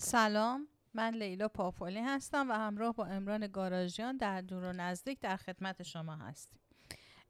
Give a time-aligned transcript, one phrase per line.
[0.00, 5.36] سلام من لیلا پاپولی هستم و همراه با امران گاراژیان در دور و نزدیک در
[5.36, 6.60] خدمت شما هستیم.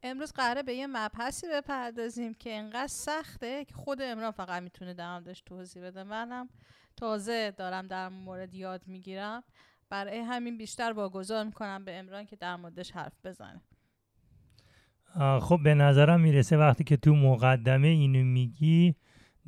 [0.03, 5.13] امروز قراره به یه مبحثی بپردازیم که انقدر سخته که خود امران فقط می‌تونه در
[5.13, 6.03] موردش توضیح بده.
[6.03, 6.49] منم
[6.97, 9.43] تازه دارم در مورد یاد می‌گیرم.
[9.89, 13.63] برای همین بیشتر واگذار می‌کنم به امران که در موردش حرف بزنه.
[15.41, 18.95] خب به نظرم می‌رسه وقتی که تو مقدمه اینو میگی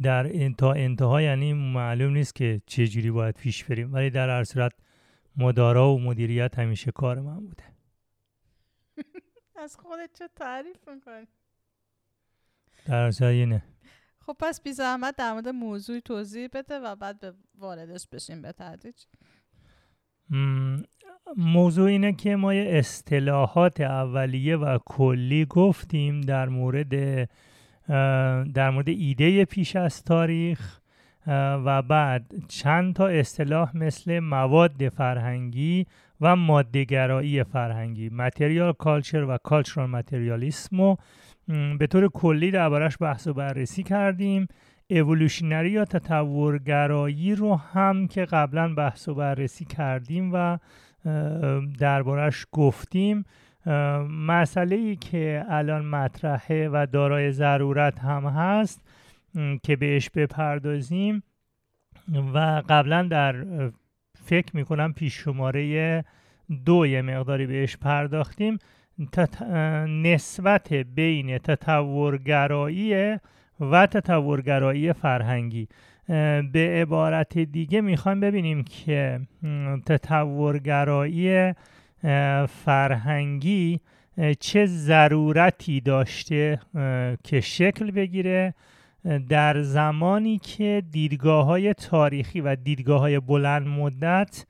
[0.02, 4.44] در تا انتها یعنی معلوم نیست که چه جوری باید پیش بریم ولی در هر
[4.44, 4.72] صورت
[5.36, 7.64] مدارا و مدیریت همیشه کار من بوده.
[9.62, 11.26] از خودت چه تعریف می‌کنی؟
[12.86, 13.62] در صورت نه.
[14.26, 18.52] خب پس بی زحمت در مورد موضوع توضیح بده و بعد به واردش بشیم به
[18.52, 19.04] تدریج.
[21.36, 27.28] موضوع اینه که ما یه اصطلاحات اولیه و کلی گفتیم در مورد
[28.54, 30.80] در مورد ایده پیش از تاریخ
[31.26, 35.86] و بعد چند تا اصطلاح مثل مواد فرهنگی
[36.20, 40.96] و مادهگرایی فرهنگی متریال کالچر و کالچرال متریالیسم و
[41.78, 44.46] به طور کلی دربارش بحث و بررسی کردیم.
[44.90, 50.58] اولوشنری یا تطورگرایی رو هم که قبلا بحث و بررسی کردیم و
[51.78, 53.24] دربارش گفتیم.
[54.10, 58.80] مسئله ای که الان مطرحه و دارای ضرورت هم هست
[59.62, 61.22] که بهش بپردازیم
[62.34, 63.44] و قبلا در
[64.24, 66.04] فکر می‌کنم پیش شماره
[66.64, 68.58] دو یه مقداری بهش پرداختیم.
[69.86, 73.18] نسبت بین تطورگرایی
[73.60, 75.68] و تطورگرایی فرهنگی.
[76.52, 79.20] به عبارت دیگه می‌خوایم ببینیم که
[79.86, 81.54] تطورگرایی
[82.48, 83.80] فرهنگی
[84.40, 86.60] چه ضرورتی داشته
[87.24, 88.54] که شکل بگیره
[89.28, 94.46] در زمانی که دیدگاه های تاریخی و دیدگاه های بلند مدت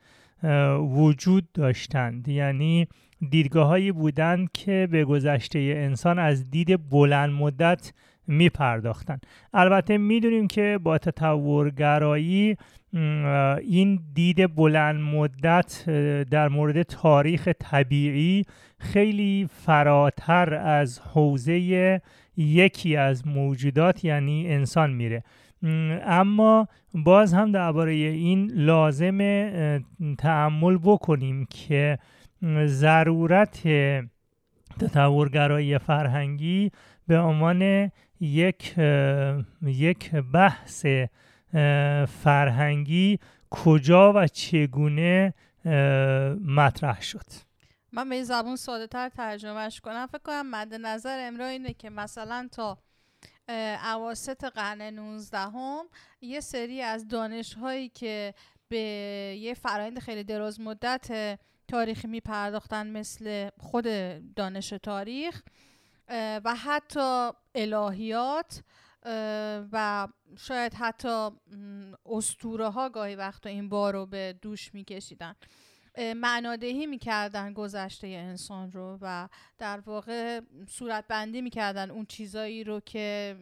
[0.79, 2.89] وجود داشتند یعنی
[3.31, 7.93] دیدگاه هایی بودند که به گذشته انسان از دید بلند مدت
[8.27, 9.19] می پرداختن.
[9.55, 12.57] البته می‌دونیم که با تطورگرایی
[12.93, 15.91] این دید بلند مدت
[16.31, 18.45] در مورد تاریخ طبیعی
[18.79, 22.01] خیلی فراتر از حوزه
[22.37, 25.25] یکی از موجودات یعنی انسان میره.
[26.03, 29.19] اما باز هم درباره این لازم
[30.19, 31.99] تعمل بکنیم که
[32.67, 33.63] ضرورت
[34.81, 36.71] تطورگرایی فرهنگی
[37.07, 37.91] به عنوان
[38.21, 38.75] یک
[39.63, 40.87] یک بحث
[42.07, 43.19] فرهنگی
[43.51, 45.35] کجا و چگونه
[46.47, 47.27] مطرح شد؟
[47.93, 50.07] من به زبون ساده تر ترجمهش کنم.
[50.07, 52.79] فکر کنم مد نظر امرا اینه که مثلا تا
[53.95, 55.85] اواسط قرن 19 هم
[56.21, 58.35] یه سری از دانش هایی که
[58.69, 58.79] به
[59.41, 63.87] یه فرایند خیلی دراز مدت تاریخی می پرداختن مثل خود
[64.37, 65.43] دانش تاریخ
[66.45, 68.63] و حتی الهیات
[69.73, 71.31] و شاید حتی
[72.07, 75.35] استوره ها گاهی وقتا این بار رو به دوش میکشیدن.
[76.17, 79.29] معنادهی می‌کردن گذشته انسان رو و
[79.59, 83.37] در واقع صورت بندی می‌کردن اون چیزایی رو که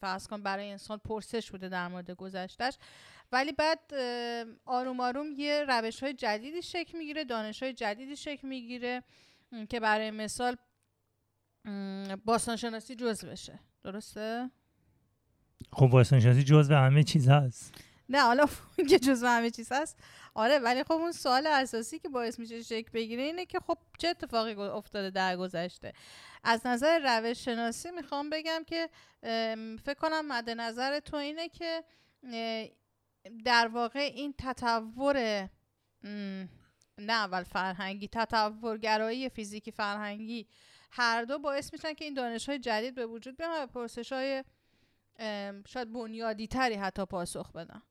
[0.00, 2.78] فرض کن برای انسان پرسش بوده در مورد گذشتش
[3.32, 3.94] ولی بعد
[4.64, 9.02] آروم آروم یه روش های جدیدی شکل می‌گیره دانش های جدیدی شکل می‌گیره
[9.70, 10.56] که برای مثال
[12.24, 13.60] باستانشناسی جز بشه.
[13.82, 14.50] درسته؟
[15.72, 17.74] خب باستانشناسی جز همه چیز هست.
[18.08, 18.46] نه حالا
[18.90, 19.98] که جز همه چیز هست.
[20.34, 24.08] آره ولی خب اون سوال اساسی که باعث میشه شکل بگیره اینه که خب چه
[24.08, 25.92] اتفاقی افتاده در گذشته.
[26.44, 28.88] از نظر روش شناسی می‌خوام بگم که
[29.84, 31.84] فکر کنم مد نظر تو اینه که
[33.44, 35.48] در واقع این تطور
[36.98, 40.46] نه اول فرهنگی تطورگرایی فیزیکی فرهنگی
[40.90, 44.44] هر دو باعث میشن که این دانش های جدید به وجود بیان و پرسش های
[45.66, 47.82] شاید بنیادی تری حتی پاسخ بدن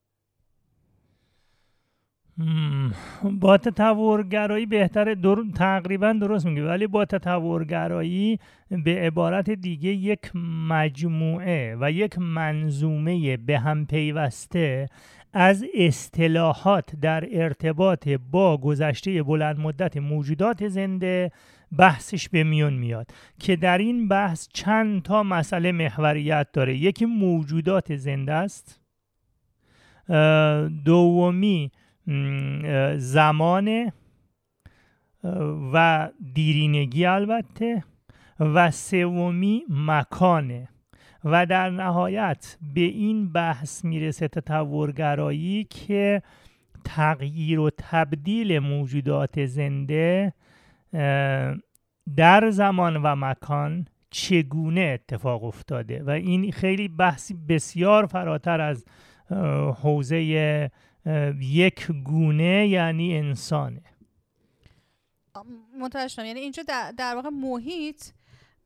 [3.40, 5.36] با تطورگرایی بهتره در...
[5.56, 8.38] تقریبا درست میگه ولی با تطورگرایی
[8.84, 10.30] به عبارت دیگه یک
[10.68, 14.86] مجموعه و یک منظومه به هم پیوسته
[15.32, 21.30] از اصطلاحات در ارتباط با گذشته بلند مدت موجودات زنده
[21.76, 26.76] بحثش به میون میاد که در این بحث چند تا مسئله محوریت داره.
[26.76, 28.80] یکی موجودات زنده است.
[30.84, 31.70] دومی
[32.96, 33.92] زمان
[35.72, 37.84] و دیرینگی البته.
[38.40, 40.68] و سومی مکانه
[41.24, 46.22] و در نهایت به این بحث می‌رسه تطورگرایی که
[46.84, 50.32] تغییر و تبدیل موجودات زنده
[52.16, 58.84] در زمان و مکان چگونه اتفاق افتاده؟ و این خیلی بحثی بسیار فراتر از
[59.82, 60.70] حوزه
[61.40, 63.82] یک گونه یعنی انسانه.
[65.80, 66.62] متوجه یعنی اینجا
[66.96, 68.04] در, واقع محیط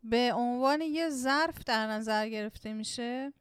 [0.04, 3.32] به عنوان یه ظرف در نظر گرفته میشه؟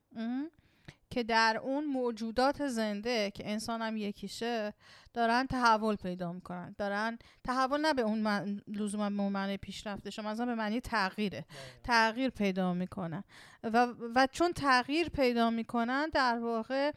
[1.12, 4.74] که در اون موجودات زنده که انسان هم یکیشه
[5.14, 6.76] دارن تحول پیدا می‌کنن.
[6.78, 10.82] دارن تحول نه به اون من لزوما به اون معنی پیشرفته شما مثلا به معنی
[10.82, 11.46] تغییره.
[11.84, 13.24] تغییر پیدا می‌کنن
[13.64, 16.92] و, و چون تغییر پیدا می‌کنن در واقع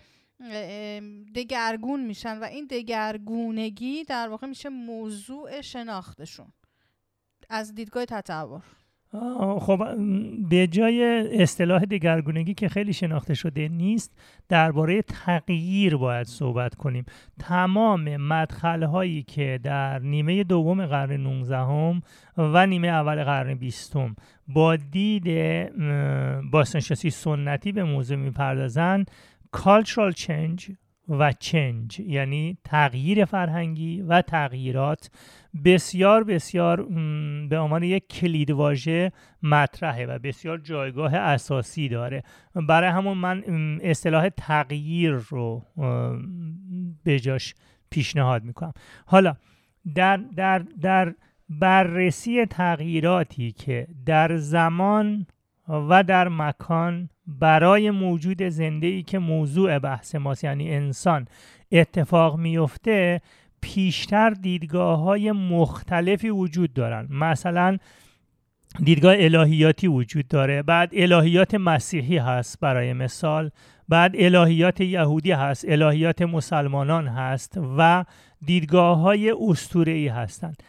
[1.35, 6.53] دگرگون میشن و این دگرگونگی در واقع میشه موضوع شناختشون
[7.51, 8.63] از دیدگاه تطور.
[9.61, 9.97] خب
[10.49, 14.19] به جای اصطلاح دگرگونگی که خیلی شناخته شده نیست
[14.49, 17.05] درباره تغییر باید صحبت کنیم.
[17.39, 22.03] تمام مدخل هایی که در نیمه دوم قرن 19
[22.39, 23.97] و نیمه اول قرن 20
[24.49, 25.25] با دید
[26.51, 29.11] باستانشناسی سنتی به موضوع می‌پردازند
[29.57, 30.73] cultural change
[31.09, 35.11] و چنج یعنی تغییر فرهنگی و تغییرات.
[35.65, 36.83] بسیار بسیار
[37.49, 39.13] به عنوان یک کلیدواژه
[39.43, 42.23] مطرحه و بسیار جایگاه اساسی داره.
[42.69, 43.45] برای همون من
[43.83, 45.63] اصطلاح تغییر رو
[47.05, 47.55] به جاش
[47.91, 48.73] پیشنهاد می‌کنم.
[49.07, 49.37] حالا
[49.95, 51.15] در, در, در
[51.49, 55.27] بررسی تغییراتی که در زمان
[55.69, 61.27] و در مکان برای موجود زنده ای که موضوع بحث ماست یعنی انسان
[61.73, 63.21] اتفاق میفته
[63.61, 67.09] پیشتر دیدگاه های مختلفی وجود دارن.
[67.11, 67.79] مثلا
[68.85, 73.51] دیدگاه الهیاتی وجود داره بعد الهیات مسیحی هست برای مثال
[73.89, 78.05] بعد الهیات یهودی هست الهیات مسلمانان هست و
[78.47, 79.35] دیدگاه های
[79.87, 80.63] ای هستند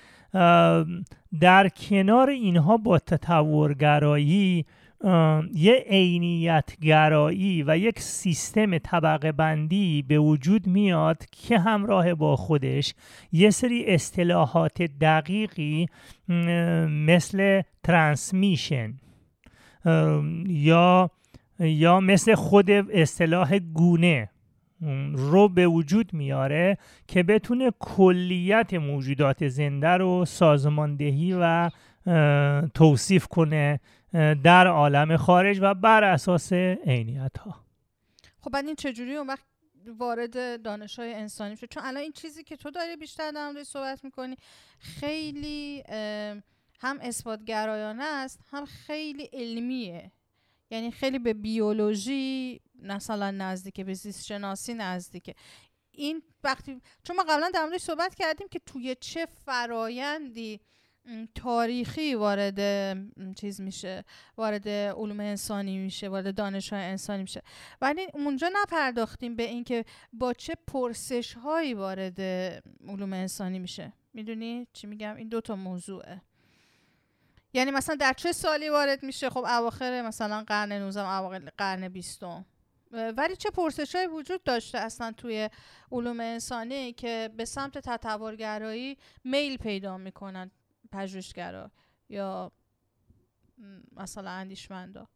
[1.39, 4.65] در کنار اینها با تطورگرایی
[5.53, 12.93] یه عینیت گرایی و یک سیستم طبقه بندی به وجود میاد که همراه با خودش
[13.31, 15.85] یه سری اصطلاحات دقیقی
[16.89, 18.93] مثل ترانسمیشن
[20.47, 21.11] یا
[21.59, 24.29] یا مثل خود اصطلاح گونه
[25.13, 26.77] رو به وجود میاره
[27.07, 31.69] که بتونه کلیت موجودات زنده رو سازماندهی و
[32.73, 33.79] توصیف کنه
[34.43, 37.65] در عالم خارج و بر اساس عینیت ها
[38.41, 39.45] خب بعد این چجوری اون وقت
[39.87, 44.03] وارد دانش های انسانی میشه چون الان این چیزی که تو داری بیشتر در صحبت
[44.03, 44.35] می‌کنی
[44.79, 45.83] خیلی
[46.79, 50.11] هم اثباتگرایانه است هم خیلی علمیه.
[50.69, 55.35] یعنی خیلی به بیولوژی مثلا نزدیکه به زیست شناسی نزدیکه.
[55.91, 60.59] این وقتی چون ما قبلا در موردش صحبت کردیم که توی چه فرایندی
[61.35, 62.59] تاریخی وارد
[63.35, 64.03] چیز میشه
[64.37, 67.41] وارد علوم انسانی میشه وارد دانش های انسانی میشه.
[67.81, 72.21] ولی اونجا نپرداختیم به اینکه با چه پرسش هایی وارد
[72.87, 73.93] علوم انسانی میشه.
[74.13, 76.21] می‌دونی چی میگم؟ این دوتا موضوعه.
[77.53, 82.23] یعنی مثلا در چه سالی وارد میشه؟ خب اواخر مثلا قرن 19 اواخر قرن 20
[82.91, 85.49] ولی چه پرسش های وجود داشته اصلا توی
[85.91, 90.51] علوم انسانی که به سمت تطورگرایی میل پیدا می‌کنن؟
[90.95, 91.71] پژوهشگرا
[92.09, 92.51] یا
[93.97, 95.07] مثلا اندیشمندا؟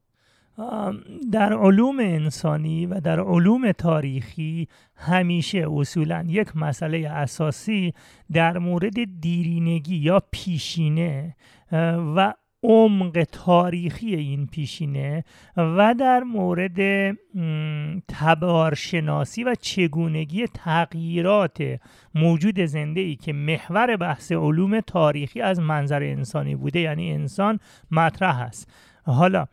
[1.31, 7.93] در علوم انسانی و در علوم تاریخی همیشه اصولا یک مسئله اساسی
[8.31, 11.35] در مورد دیرینگی یا پیشینه
[12.15, 15.23] و عمق تاریخی این پیشینه
[15.57, 17.11] و در مورد
[18.07, 21.79] تبارشناسی و چگونگی تغییرات
[22.15, 27.59] موجود زنده ای که محور بحث علوم تاریخی از منظر انسانی بوده یعنی انسان
[27.91, 28.71] مطرح است.
[29.03, 29.45] حالا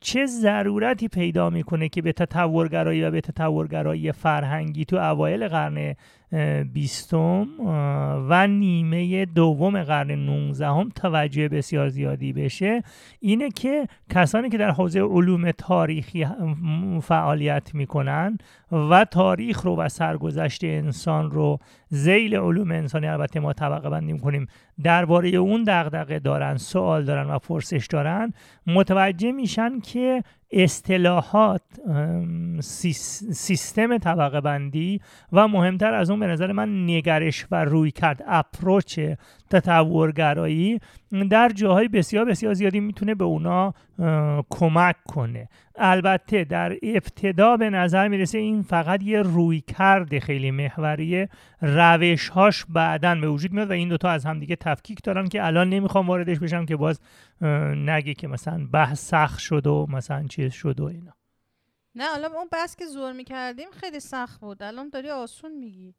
[0.00, 5.94] چه ضرورتی پیدا می‌کنه که به تطورگرایی و به تطورگرایی فرهنگی تو اوایل قرن
[6.72, 7.48] بیستم
[8.28, 12.82] و نیمه دوم قرن 19 هم توجه بسیار زیادی بشه.
[13.20, 16.26] اینه که کسانی که در حوزه علوم تاریخی
[17.02, 18.38] فعالیت می‌کنن
[18.72, 24.46] و تاریخ رو و سرگذشت انسان رو زیل علوم انسانی البته ما طبقه بندی می‌کنیم
[24.82, 28.32] درباره اون دغدغه دارن سوال دارن و پرسش دارن
[28.66, 31.62] متوجه میشن که اصطلاحات
[33.32, 35.00] سیستم طبقه بندی
[35.32, 39.00] و مهمتر از اون به نظر من نگرش و روی کرد اپروچ
[39.50, 40.80] تطورگرایی
[41.30, 43.74] در جاهای بسیار بسیار زیادی می‌تونه به اونا
[44.50, 45.48] کمک کنه.
[45.78, 51.28] البته در ابتدا به نظر می‌رسه این فقط یه روی کرده خیلی محوریه
[51.60, 56.08] روشهاش بعدا به وجود میاد و این دوتا از همدیگه تفکیک دارن که الان نمی‌خوام
[56.08, 57.00] واردش بشم که باز
[57.76, 61.12] نگه که مثلا بحث سخت شد و مثلا چیز شد و اینا.
[61.94, 64.62] نه الان اون بحث که زور می‌کردیم خیلی سخت بود.
[64.62, 65.94] الان داری آسون میگی.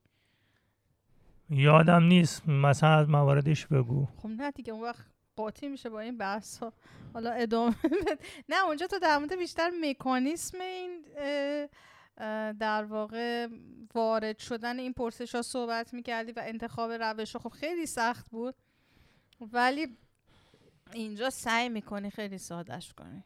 [1.49, 2.49] یادم نیست.
[2.49, 4.07] مثلا از مواردش بگو.
[4.17, 6.73] خب نه دیگه اون وقت قاطی میشه با این بحث ها
[7.13, 7.75] حالا ادامه
[8.49, 11.05] نه اونجا تو در مورد بیشتر مکانیسم این
[12.53, 13.47] در واقع
[13.95, 18.55] وارد شدن این پرسش ها صحبت می‌کردی و انتخاب روش ها خب خیلی سخت بود.
[19.53, 19.87] ولی
[20.93, 23.23] اینجا سعی می‌کنی خیلی سادش کنی.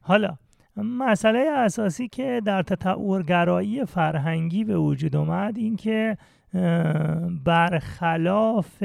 [0.00, 0.38] حالا
[0.82, 6.16] مسئله اساسی که در تطورگرایی فرهنگی به وجود اومد این که
[7.44, 8.82] برخلاف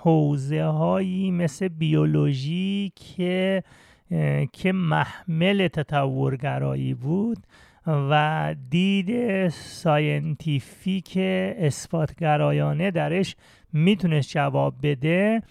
[0.00, 3.62] حوزه هایی مثل بیولوژی که
[4.52, 7.38] که محمل تطورگرایی بود
[7.86, 11.12] و دید ساینتیفیک
[11.58, 13.36] اثباتگرایانه درش
[13.72, 15.42] می‌تونست جواب بده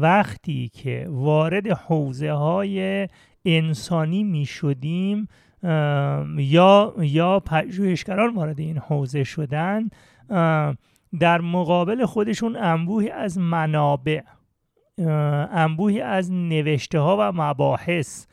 [0.00, 3.08] وقتی که وارد حوزه های
[3.44, 5.28] انسانی می شدیم
[6.36, 9.90] یا یا پژوهشگران وارد این حوزه شدن
[11.20, 14.20] در مقابل خودشون انبوهی از منابع
[15.52, 18.26] انبوهی از نوشته ها و مباحث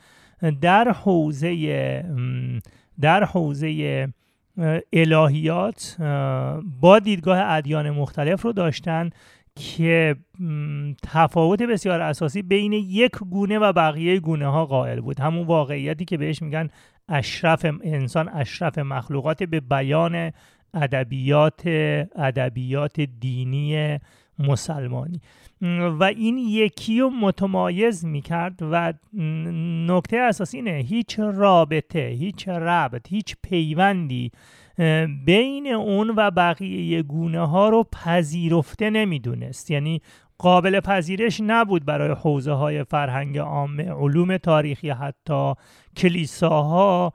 [0.60, 2.04] در حوزه
[3.00, 4.08] در حوزه
[4.92, 5.96] الهیات
[6.80, 9.10] با دیدگاه ادیان مختلف رو داشتن.
[9.58, 10.16] که
[11.02, 15.20] تفاوت بسیار اساسی بین یک گونه و بقیه گونه ها قائل بود.
[15.20, 16.68] همون واقعیتی که بهش میگن
[17.08, 20.32] اشرف انسان اشرف مخلوقات به بیان
[20.74, 21.62] ادبیات
[22.16, 23.98] ادبیات دینی
[24.38, 25.20] مسلمانی.
[25.98, 28.92] و این یکی رو متمایز می‌کرد و
[29.88, 34.32] نکته اساسی اینه هیچ رابطه هیچ ربط هیچ پیوندی
[35.24, 39.70] بین اون و بقیه گونه ها رو پذیرفته نمی‌دونست.
[39.70, 40.02] یعنی
[40.38, 45.52] قابل پذیرش نبود برای حوزه های فرهنگ عام علوم تاریخی حتی
[45.96, 47.12] کلیساها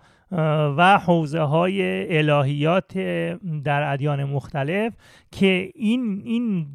[0.77, 2.97] و حوزه های الهیات
[3.63, 4.93] در ادیان مختلف
[5.31, 6.67] که این این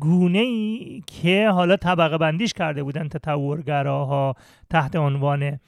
[0.00, 4.34] گونه ای که حالا طبقه بندیش کرده بودن تطورگراها
[4.70, 5.58] تحت عنوان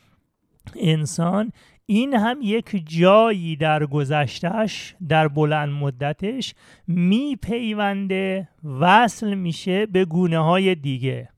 [0.76, 1.52] انسان
[1.90, 6.54] این هم یک جایی در گذشتهش در بلند مدتش
[6.86, 8.48] میپیونده
[8.80, 11.28] وصل میشه به گونه های دیگه.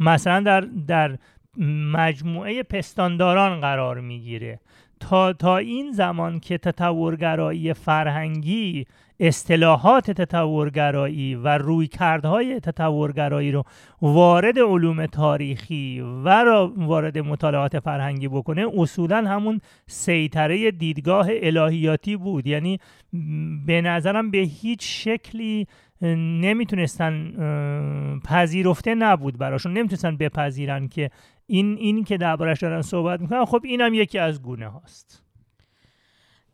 [0.00, 1.18] مثلا در, در
[1.92, 4.60] مجموعه پستانداران قرار می‌گیره.
[5.00, 8.86] تا, تا این زمان که تطورگرایی فرهنگی
[9.24, 13.64] اصطلاحات تطورگرایی و رویکردهای تطورگرایی رو
[14.02, 16.28] وارد علوم تاریخی و
[16.76, 22.46] وارد مطالعات فرهنگی بکنه اصولا همون سیطره دیدگاه الهیاتی بود.
[22.46, 22.78] یعنی
[23.66, 25.66] به نظرم به هیچ شکلی
[26.42, 27.32] نمی‌تونستن
[28.24, 29.72] پذیرفته نبود براشون.
[29.72, 31.10] نمی‌تونستن بپذیرن که
[31.46, 33.44] این این که دربارش دارن صحبت می‌کنن.
[33.44, 35.22] خب اینم یکی از گونه هاست.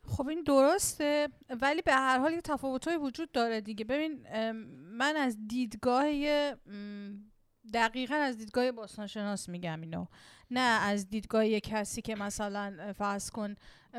[0.09, 1.29] خب این درسته
[1.61, 3.85] ولی به هر حال یه تفاوت‌های وجود داره دیگه.
[3.85, 4.27] ببین
[4.93, 6.07] من از دیدگاه
[7.75, 10.07] دقیقا از دیدگاه باستانشناس میگم اینو.
[10.51, 13.55] نه از دیدگاه یه کسی که مثلا فرض کن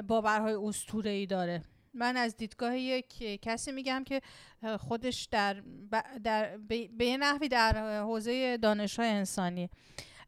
[0.08, 0.74] باورهای
[1.06, 1.64] ای داره.
[1.94, 4.22] من از دیدگاه یک کسی میگم که
[4.80, 5.64] خودش در,
[6.24, 6.58] در
[6.98, 9.70] به یه نحوی در حوزه دانش های انسانی.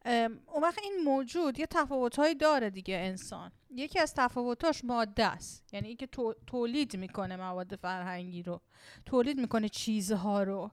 [0.05, 3.51] اون وقت این موجود یه تفاوتهایی داره دیگه انسان.
[3.75, 5.73] یکی از تفاوتاش ماده است.
[5.73, 6.07] یعنی اینکه
[6.47, 8.61] تولید می‌کنه مواد فرهنگی رو.
[9.05, 10.71] تولید می‌کنه چیزها رو.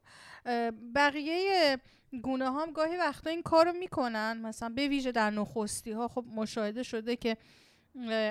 [0.95, 1.79] بقیه
[2.23, 4.41] گونه هم گاهی وقتا این کار رو می‌کنن.
[4.43, 7.37] مثلا به ویژه در نخستی ها خب مشاهده شده که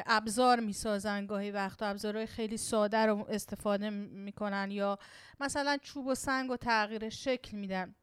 [0.06, 1.86] ابزار می‌سازن گاهی وقتا.
[1.86, 5.00] ابزارهای خیلی ساده رو استفاده می‌کنن یا
[5.40, 7.96] مثلا چوب و سنگ و تغییر شکل میدن.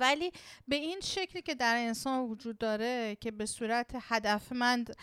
[0.00, 0.32] ولی
[0.68, 4.96] به این شکلی که در انسان وجود داره که به صورت هدفمند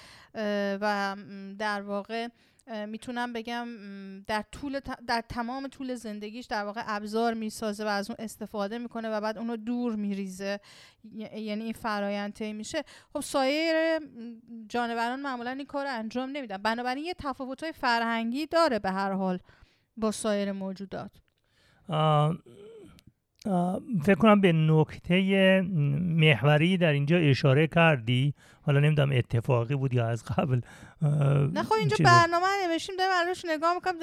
[0.82, 1.16] و
[1.60, 2.28] در واقع
[2.88, 3.68] می‌تونم بگم
[4.22, 9.10] در طول در تمام طول زندگیش در واقع ابزار می‌سازه و از اون استفاده می‌کنه
[9.10, 10.60] و بعد اونو دور میریزه.
[11.14, 12.84] یعنی این فرایند میشه.
[13.14, 14.00] خب سایر
[14.68, 16.58] جانوران معمولا این کار انجام نمیدن.
[16.58, 19.40] بنابراین یه تفاوت های فرهنگی داره به هر حال
[19.98, 21.12] با سایر موجودات.
[24.04, 25.62] فکر کنم به نکته
[26.02, 28.34] محوری در اینجا اشاره کردی.
[28.62, 30.62] حالا نمی‌دونم اتفاقی بود یا از قبل
[31.54, 33.94] نه خب اینجا برنامه نوشیم دارم روش نگاه می‌کنم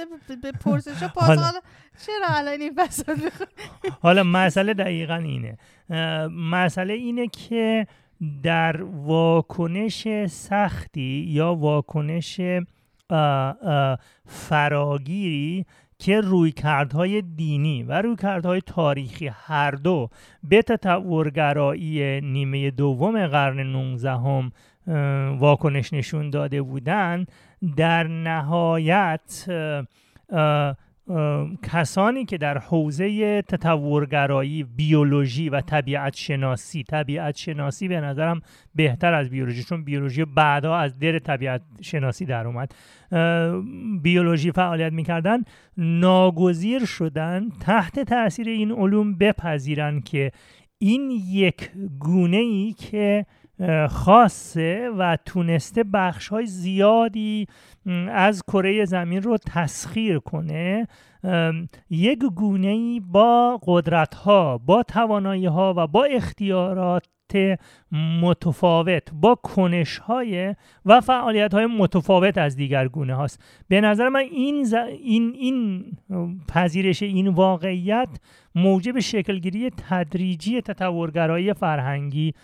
[0.42, 1.60] به پرسش پاس حالا
[2.06, 2.78] چرا الان این
[4.00, 5.58] حالا مسئله دقیقا اینه.
[6.30, 7.86] مسئله اینه که
[8.42, 12.40] در واکنش سختی یا واکنش
[14.26, 15.66] فراگیری
[15.98, 20.10] که رویکردهای دینی و رویکردهای تاریخی هر دو
[20.42, 24.52] به تطورگرایی نیمه دوم قرن 19 هم
[25.38, 27.32] واکنش نشون داده بودند
[27.76, 29.46] در نهایت
[31.62, 38.40] کسانی که در حوزه تطورگرایی بیولوژی و طبیعت شناسی طبیعت شناسی به نظرم
[38.74, 42.74] بهتر از بیولوژی چون بیولوژی بعدا از در طبیعت شناسی در اومد.
[44.02, 45.42] بیولوژی فعالیت می‌کردن
[45.76, 50.32] ناگزیر شدن تحت تاثیر این علوم بپذیرن که
[50.78, 53.26] این یک گونه ای که
[53.88, 57.46] خاصه و تونسته بخش های زیادی
[58.12, 60.86] از کره زمین رو تسخیر کنه.
[61.90, 67.04] یک گونه ای با قدرت ها با توانایی ها و با اختیارات
[68.22, 73.42] متفاوت با کنش های و فعالیت های متفاوت از دیگر گونه هاست.
[73.68, 75.84] به نظر من این, این, این
[76.48, 78.08] پذیرش این واقعیت
[78.54, 82.34] موجب شکلگیری تدریجی تطورگرایی فرهنگی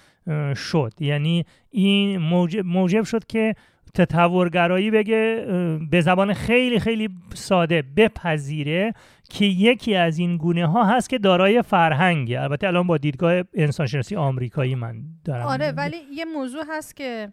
[0.56, 0.92] شد.
[1.00, 3.54] یعنی این موجب, موجب شد که
[3.94, 5.46] تطورگرایی بگه
[5.90, 8.94] به زبان خیلی خیلی ساده بپذیره
[9.30, 14.16] که یکی از این گونه ها هست که دارای فرهنگه البته الان با دیدگاه انسانشناسی
[14.16, 17.32] آمریکایی من دارم آره ولی یه موضوع هست که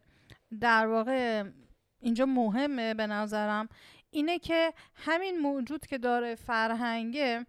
[0.62, 1.44] در واقع
[2.02, 3.70] اینجا مهمه به نظرم.
[4.12, 7.46] اینه که همین موجود که داره فرهنگه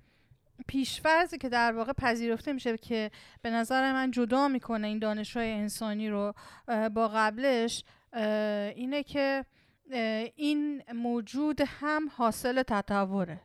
[0.66, 3.10] پیشفرزی که در واقع پذیرفته میشه که
[3.42, 6.34] به نظر من جدا می‌کنه این دانش های انسانی رو
[6.94, 7.84] با قبلش
[8.76, 9.44] اینه که
[10.36, 13.40] این موجود هم حاصل تطوره.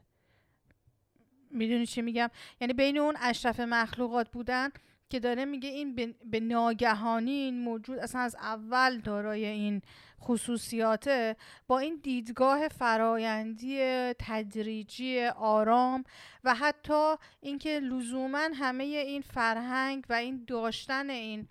[1.52, 2.30] می‌دونی چی میگم؟
[2.62, 4.70] یعنی بین اون اشرف مخلوقات بودن
[5.10, 9.82] که داره میگه این به ناگهانی این موجود اصلا از اول دارای این
[10.26, 11.36] خصوصیاته
[11.68, 13.80] با این دیدگاه فرایندی
[14.20, 16.04] تدریجی آرام
[16.44, 21.48] و حتی اینکه لزوما همه این فرهنگ و این داشتن این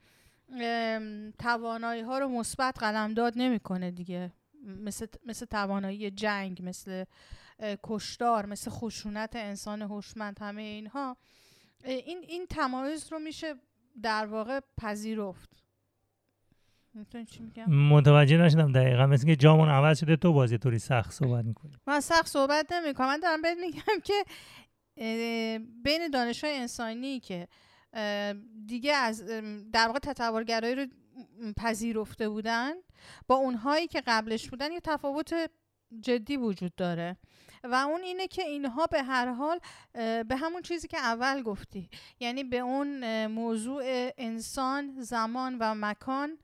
[1.39, 4.33] توانایی ها رو مثبت قلمداد نمی‌کنه دیگه.
[4.67, 7.05] مثل, مثل توانایی جنگ مثل
[7.83, 11.17] کشتار مثل خشونت انسان هوشمند همه اینها.
[11.85, 13.55] این این تمایز رو میشه
[14.03, 15.64] در واقع پذیرفت.
[17.67, 19.07] متوجه نشدم دقیقا.
[19.07, 21.73] مثل که جامون عوض شده تو بازی طوری سخت صحبت می‌کنی.
[21.87, 23.07] من سخت صحبت نمی‌کنم.
[23.07, 24.25] من دارم بهت میگم که
[25.83, 27.49] بین دانش های انسانی که
[28.67, 29.25] دیگه از
[29.73, 30.87] در واقع تطورگرایی رو
[31.57, 32.73] پذیرفته بودن
[33.27, 35.35] با اونهایی که قبلش بودن یه تفاوت
[36.01, 37.17] جدی وجود داره.
[37.65, 39.59] و اون اینه که اینها به هر حال
[40.23, 41.89] به همون چیزی که اول گفتی.
[42.21, 43.83] یعنی به اون موضوع
[44.19, 46.39] انسان زمان و مکان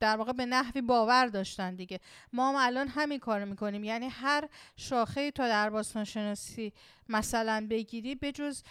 [0.00, 2.00] در واقع به نحوی باور داشتن دیگه.
[2.32, 3.84] ما هم الان همین کار می‌کنیم.
[3.84, 6.72] یعنی هر شاخه تا در باستانشناسی
[7.08, 8.62] مثلا بگیری به جز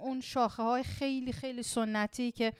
[0.00, 2.52] اون شاخه های خیلی خیلی سنتی که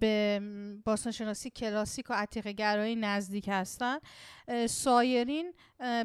[0.00, 0.40] به
[0.84, 3.98] باستانشناسی کلاسیک و عتیقه گرایی نزدیک هستن
[4.66, 5.52] سایرین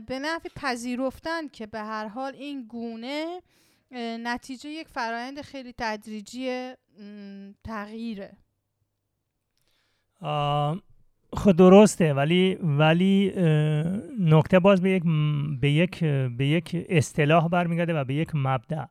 [0.08, 3.41] به نحوی پذیرفتن که به هر حال این گونه
[4.19, 6.74] نتیجه یک فرایند خیلی تدریجی
[7.63, 8.38] تغییره.
[11.34, 13.34] خود درسته ولی ولی
[14.19, 15.03] نکته باز به یک
[15.62, 16.03] به یک
[16.38, 18.86] به یک اصطلاح برمیگرده و به یک مبدع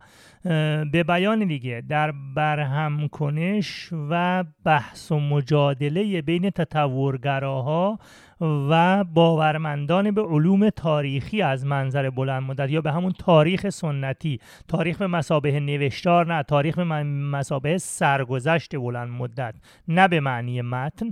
[0.92, 7.98] به بیان دیگه در برهم کنش و بحث و مجادله بین تطورگراها
[8.40, 14.98] و باورمندان به علوم تاریخی از منظر بلند مدت یا به همون تاریخ سنتی تاریخ
[14.98, 19.54] به مسابه نوشتار نه تاریخ به مسابه سرگذشت بلند مدت
[19.88, 21.10] نه به معنی متن.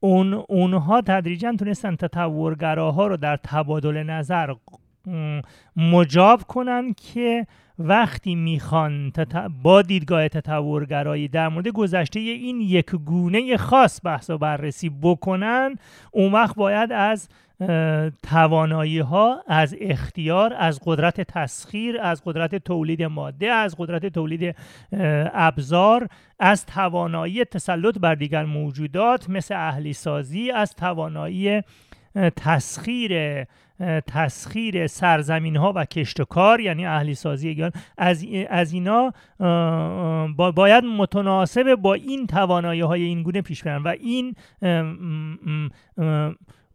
[0.00, 4.54] اون اونها تدریجا تونستن تطورگراها رو در تبادل نظر
[5.76, 7.46] مجاب کنن که
[7.78, 9.12] وقتی می‌خوان
[9.62, 15.76] با دیدگاه تطورگرایی در مورد گذشته این یک گونه خاص بحث و بررسی بکنن
[16.12, 17.28] اون وقت باید از
[18.22, 24.56] توانایی ها از اختیار از قدرت تسخیر از قدرت تولید ماده از قدرت تولید
[25.32, 26.08] ابزار
[26.38, 31.62] از توانایی تسلط بر دیگر موجودات مثل اهلی سازی از توانایی
[32.36, 33.44] تسخیر
[34.06, 39.12] تسخیر سرزمین ها و کشتکار یعنی اهلی سازی از, از اینا
[40.36, 44.34] باید متناسب با این توانایی های این گونه پیش برن و این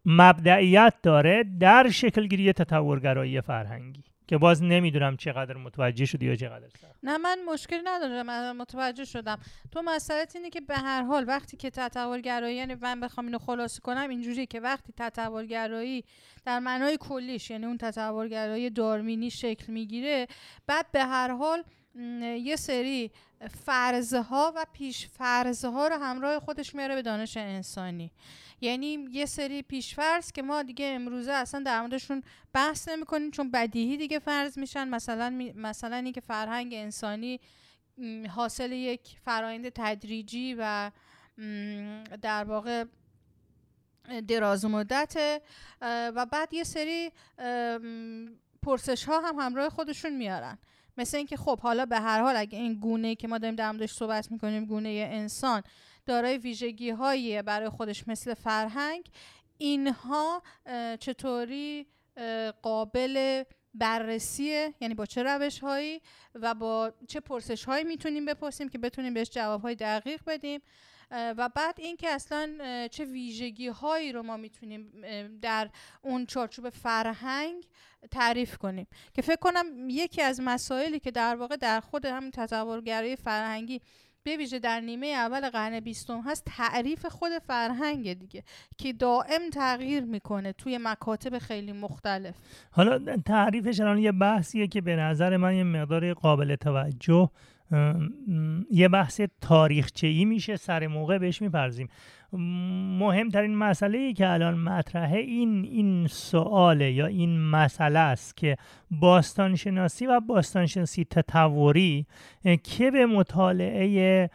[0.06, 4.04] مبدعیت داره در شکلگیری تطورگرایی فرهنگی.
[4.28, 6.98] که باز نمی‌دونم چقدر متوجه شدی یا چقدر سخت.
[7.04, 9.40] نه من مشکلی ندارم متوجه شدم.
[9.72, 13.82] تو مسئله اینه که به هر حال وقتی که تطورگرایی یعنی من بخوام اینو خلاصه
[13.82, 16.04] کنم اینجوریه که وقتی تطورگرایی
[16.46, 20.28] در معنای کلیش یعنی اون تطورگرایی دارمینی شکل می‌گیره
[20.68, 21.64] بعد به هر حال
[22.22, 23.12] یه سری
[23.66, 28.12] فرضها و پیش فرضها رو همراه خودش میاره به دانش انسانی.
[28.62, 33.52] یعنی یه سری پیشفرض که ما دیگه امروزه اصلا در موردشون بحث نمی کنیم چون
[33.52, 34.88] بدیهی دیگه فرض میشن.
[34.88, 37.40] مثلا مثلا اینکه فرهنگ انسانی
[38.30, 40.92] حاصل یک فرایند تدریجی و
[42.22, 42.86] در واقع
[44.28, 45.42] دراز مدته.
[45.82, 47.12] و بعد یه سری
[48.62, 50.58] پرسش ها هم همراه خودشون میارن.
[50.98, 53.92] مثل اینکه خب حالا به هر حال اگه این گونه که ما داریم در موردش
[53.92, 55.64] صحبت می‌کنیم گونه انسان
[56.08, 59.06] دارای ویژگی هایی برای خودش مثل فرهنگ
[59.58, 60.44] اینها
[61.00, 61.88] چطوری
[62.62, 63.44] قابل
[63.74, 66.02] بررسیه؟ یعنی با چه روش هایی
[66.36, 70.62] و با چه پرسش هایی می‌تونیم بپرسیم که بتونیم بهش جواب های دقیق بدیم؟
[71.12, 72.58] و بعد اینکه اصلا
[72.92, 74.92] چه ویژگی هایی رو ما می‌تونیم
[75.42, 75.70] در
[76.02, 77.68] اون چارچوب فرهنگ
[78.12, 78.88] تعریف کنیم.
[79.14, 83.82] که فکر کنم یکی از مسائلی که در واقع در خود همین تصورگرایی فرهنگی
[84.28, 88.44] به ویژه در نیمه اول قرن بیستم هست تعریف خود فرهنگ دیگه
[88.78, 92.36] که دائم تغییر می‌کنه توی مکاتب خیلی مختلف.
[92.72, 97.30] حالا تعریفش الان یه بحثیه که به نظر من یه مقدار قابل توجه
[98.72, 101.90] یه بحث تاریخچه ای میشه سر موقع بهش میپرزیم
[103.00, 108.58] مهمترین مسئله ای که الان مطرحه این این سواله یا این مسئله است که
[108.92, 112.06] باستانشناسی و باستانشناسی تطوری
[112.64, 114.30] که به مطالعه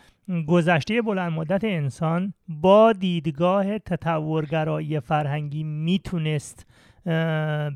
[0.47, 6.67] گذشته بلند مدت انسان با دیدگاه تطورگرایی فرهنگی می‌تونست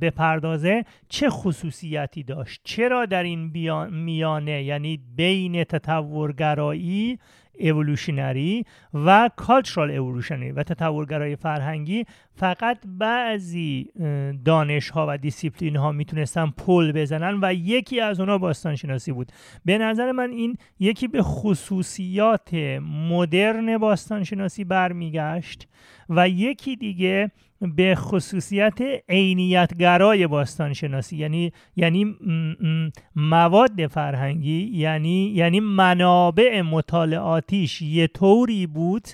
[0.01, 3.51] بپردازه چه خصوصیتی داشت؟ چرا در این
[3.91, 7.19] میانه یعنی بین تطورگرایی
[7.61, 8.65] evolutionary
[8.95, 13.91] و cultural evolutionary و تطورگرایی فرهنگی فقط بعضی
[14.45, 19.33] دانش ها و دیسیپلین ها می‌تونستن پل بزنن و یکی از اونا باستانشناسی بود.
[19.65, 22.55] به نظر من این یکی به خصوصیات
[23.11, 25.69] مدرن باستانشناسی برمیگشت
[26.09, 32.17] و یکی دیگه به خصوصیت عینیتگرای باستان شناسی یعنی یعنی
[33.17, 39.09] مواد فرهنگی یعنی یعنی منابع مطالعاتیش یه طوری بود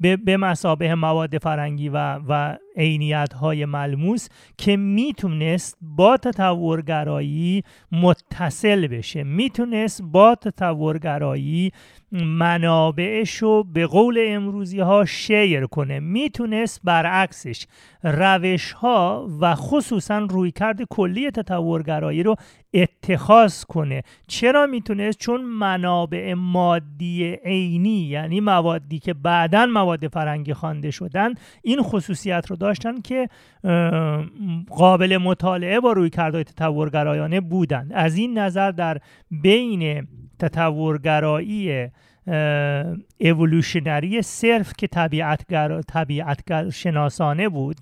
[0.00, 4.28] به, به مسابه مواد فرهنگی و, و عینیت های ملموس
[4.58, 9.24] که می‌تونست با تطورگرایی متصل بشه.
[9.24, 11.72] می‌تونست با تطورگرایی
[12.12, 16.00] منابعش رو به قول امروزی ها شیر کنه.
[16.00, 17.66] می‌تونست برعکسش
[18.02, 22.34] روش ها و خصوصا رویکرد کلی تطورگرایی رو
[22.74, 24.02] اتخاذ کنه.
[24.26, 31.82] چرا می‌تونست؟ چون منابع مادی عینی یعنی موادی که بعدا مواد فرنگی خوانده شدن این
[31.82, 33.28] خصوصیت رو داشتن که
[34.70, 38.98] قابل مطالعه با روی کردهای تطورگرایانه بودند از این نظر در
[39.30, 40.06] بین
[40.38, 41.88] تطورگرایی
[43.20, 47.76] اولوشنری صرف که طبیعتگر طبیعتگر شناسانه بود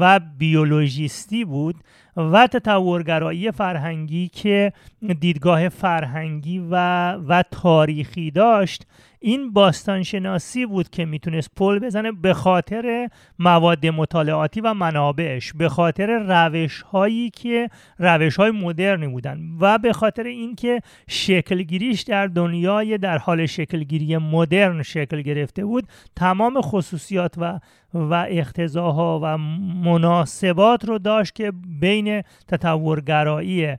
[0.00, 1.76] و بیولوژیستی بود
[2.16, 4.72] و تطورگرایی فرهنگی که
[5.20, 8.86] دیدگاه فرهنگی و, و تاریخی داشت
[9.26, 13.08] این باستانشناسی بود که می‌تونست پل بزنه به خاطر
[13.38, 19.92] مواد مطالعاتی و منابعش به خاطر روش هایی که روش های مدرنی بودن و به
[19.92, 27.60] خاطر اینکه شکلگیریش در دنیای در حال شکلگیری مدرن شکل گرفته بود تمام خصوصیات و
[27.94, 29.38] و اختزاها و
[29.84, 33.76] مناسبات رو داشت که بین تطورگرایی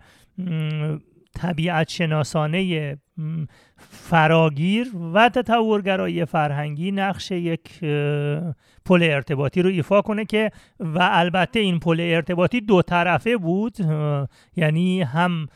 [1.36, 2.98] طبیعت شناسانه
[3.96, 7.80] فراگیر و تطورگرایی فرهنگی نقش یک
[8.86, 13.78] پل ارتباطی رو ایفا کنه که و البته این پل ارتباطی دو طرفه بود
[14.56, 15.48] یعنی هم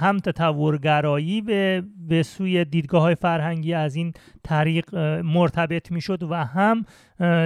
[0.00, 4.12] هم تطورگرایی به, به سوی دیدگاه های فرهنگی از این
[4.44, 4.94] طریق
[5.24, 6.84] مرتبط می‌شد و هم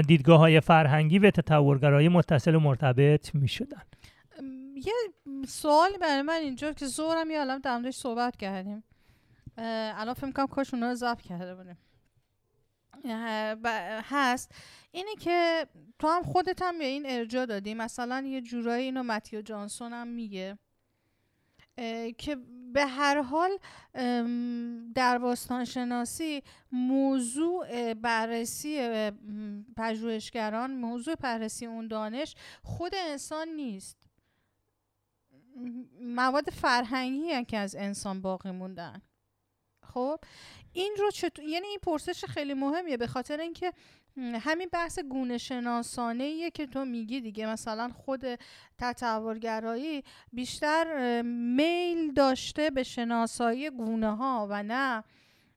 [0.02, 3.82] دیدگاه های فرهنگی به تطورگرایی متصل و مرتبط می شدن.
[4.76, 4.92] یه
[5.46, 8.84] سوالی برای من اینجا که زورم یه عالم صحبت کردیم
[9.58, 11.78] الان فکر کنم کاش اونا رو ضبط کرده بودیم.
[14.04, 14.54] هست.
[14.90, 15.66] اینه که
[15.98, 17.74] تو هم خودت هم به این ارجا دادی.
[17.74, 20.58] مثلا یه جورایی اینو متیو جانسون هم میگه.
[22.18, 22.36] که
[22.72, 23.50] به هر حال
[24.94, 26.42] در باستان شناسی
[26.72, 29.10] موضوع بررسی
[29.76, 34.08] پژوهشگران موضوع بررسی اون دانش خود انسان نیست.
[36.00, 39.02] مواد فرهنگی که از انسان باقی موندن.
[39.96, 40.20] خب
[40.72, 43.72] این رو چطور یعنی این پرسش خیلی مهمیه به خاطر اینکه
[44.16, 47.46] همین بحث گونه شناسانه که تو میگی دیگه.
[47.46, 48.24] مثلا خود
[48.78, 55.04] تطورگرایی بیشتر میل داشته به شناسایی گونه ها و نه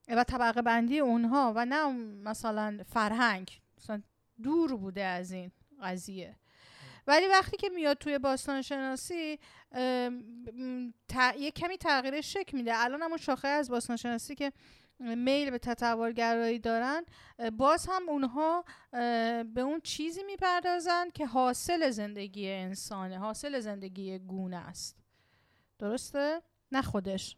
[0.10, 1.92] و طبقه بندی اونها و نه
[2.24, 3.62] مثلا فرهنگ.
[3.78, 4.02] مثلا
[4.44, 6.39] دور بوده از این قضیه.
[7.10, 9.40] ولی وقتی که میاد توی باستان شناسی
[11.40, 12.72] یه کمی تغییر شکل میده.
[12.76, 14.52] الان همون شاخه از باستان شناسی که
[15.00, 17.06] میل به تطورگرایی دارن
[17.58, 18.66] باز هم اونها
[19.54, 24.96] به اون چیزی می‌پردازن که حاصل زندگی انسانه حاصل زندگی گونه است.
[25.80, 26.42] درسته؟
[26.72, 27.38] نه خودش.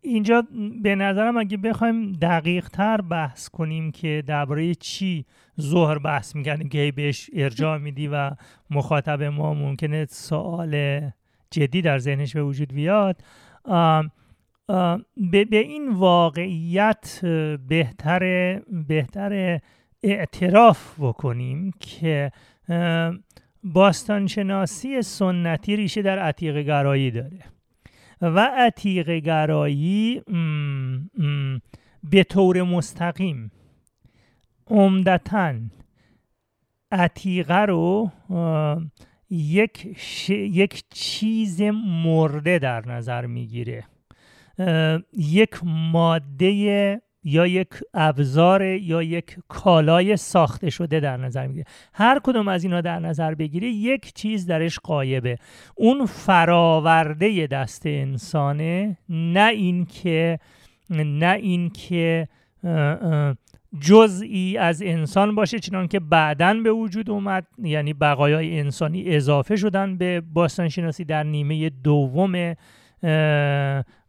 [0.00, 0.44] اینجا
[0.82, 5.24] به نظرم اگه بخوایم دقیق تر بحث کنیم که درباره چی
[5.60, 8.30] ظهر بحث می‌کردیم که بهش ارجاع میدی و
[8.70, 11.00] مخاطب ما ممکنه سوال
[11.50, 13.16] جدی در ذهنش به وجود بیاد
[15.16, 17.20] به, به این واقعیت
[17.68, 18.20] بهتر
[18.88, 19.60] بهتر
[20.02, 22.32] اعتراف بکنیم که
[23.64, 27.53] باستانشناسی سنتی ریشه در عتیق گرایی داره.
[28.24, 30.22] و عتیق گرایی
[32.02, 33.52] به طور مستقیم.
[34.66, 35.54] عمدتا
[36.92, 38.10] عتیقه رو
[39.30, 39.96] یک,
[40.28, 41.62] یک چیز
[42.04, 43.84] مرده در نظر می‌گیره.
[45.12, 51.66] یک ماده یا یک ابزار یا یک کالای ساخته شده در نظر می‌گیره.
[51.94, 55.38] هر کدوم از اینا در نظر بگیری یک چیز درش قایبه.
[55.74, 60.38] اون فراورده دست انسانه نه اینکه
[60.90, 62.28] نه اینکه
[63.80, 69.96] جزئی از انسان باشه چنان که بعدا به وجود اومد یعنی بقایای انسانی اضافه شدن
[69.96, 72.54] به باستانشناسی در نیمه دوم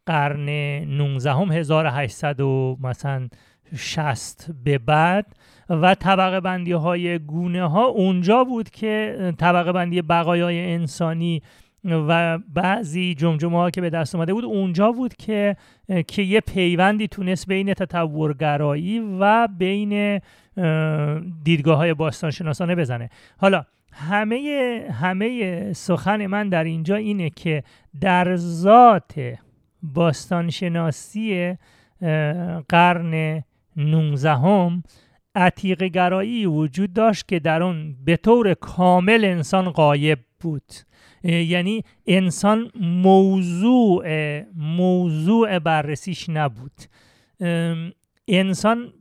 [0.05, 0.49] قرن
[0.85, 3.27] 19 هم 1800 و مثلا
[3.75, 5.25] 60 به بعد.
[5.69, 11.41] و طبقه بندی های گونه ها اونجا بود که طبقه بندی بقایای انسانی
[11.85, 15.55] و بعضی جمجمه ها که به دست اومده بود اونجا بود که
[16.07, 20.21] که یه پیوندی تونست بین تطورگرایی و بین
[21.43, 23.09] دیدگاه های باستانشناسانه بزنه.
[23.37, 27.63] حالا همه همه سخن من در اینجا اینه که
[28.01, 29.13] در ذات
[29.93, 31.55] باستانشناسی
[32.69, 33.43] قرن
[33.75, 34.83] 19 هم
[35.35, 40.73] عتیق گرایی وجود داشت که در اون به طور کامل انسان قایب بود.
[41.23, 44.05] یعنی انسان موضوع
[44.55, 46.81] موضوع بررسیش نبود.
[48.27, 48.93] انسان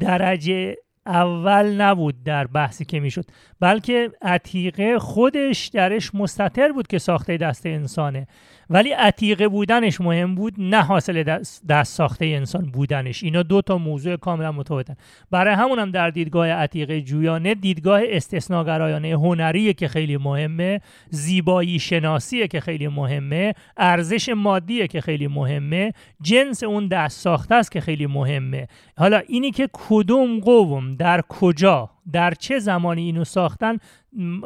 [0.00, 0.76] درجه
[1.06, 3.24] اول نبود در بحثی که می‌شد
[3.60, 8.26] بلکه عتیقه خودش درش مستطر بود که ساخته دست انسانه.
[8.70, 13.22] ولی عتیقه بودنش مهم بود نه حاصل دست, ساخته انسان بودنش.
[13.22, 14.96] اینا دو تا موضوع کاملا متفاوتن.
[15.30, 22.48] برای همون هم در دیدگاه عتیقه جویانه دیدگاه استثناگرایانه هنریه که خیلی مهمه زیبایی شناسیه
[22.48, 28.06] که خیلی مهمه ارزش مادیه که خیلی مهمه جنس اون دست ساخته است که خیلی
[28.06, 28.66] مهمه.
[28.96, 33.78] حالا اینی که کدوم قوم در کجا در چه زمانی اینو ساختن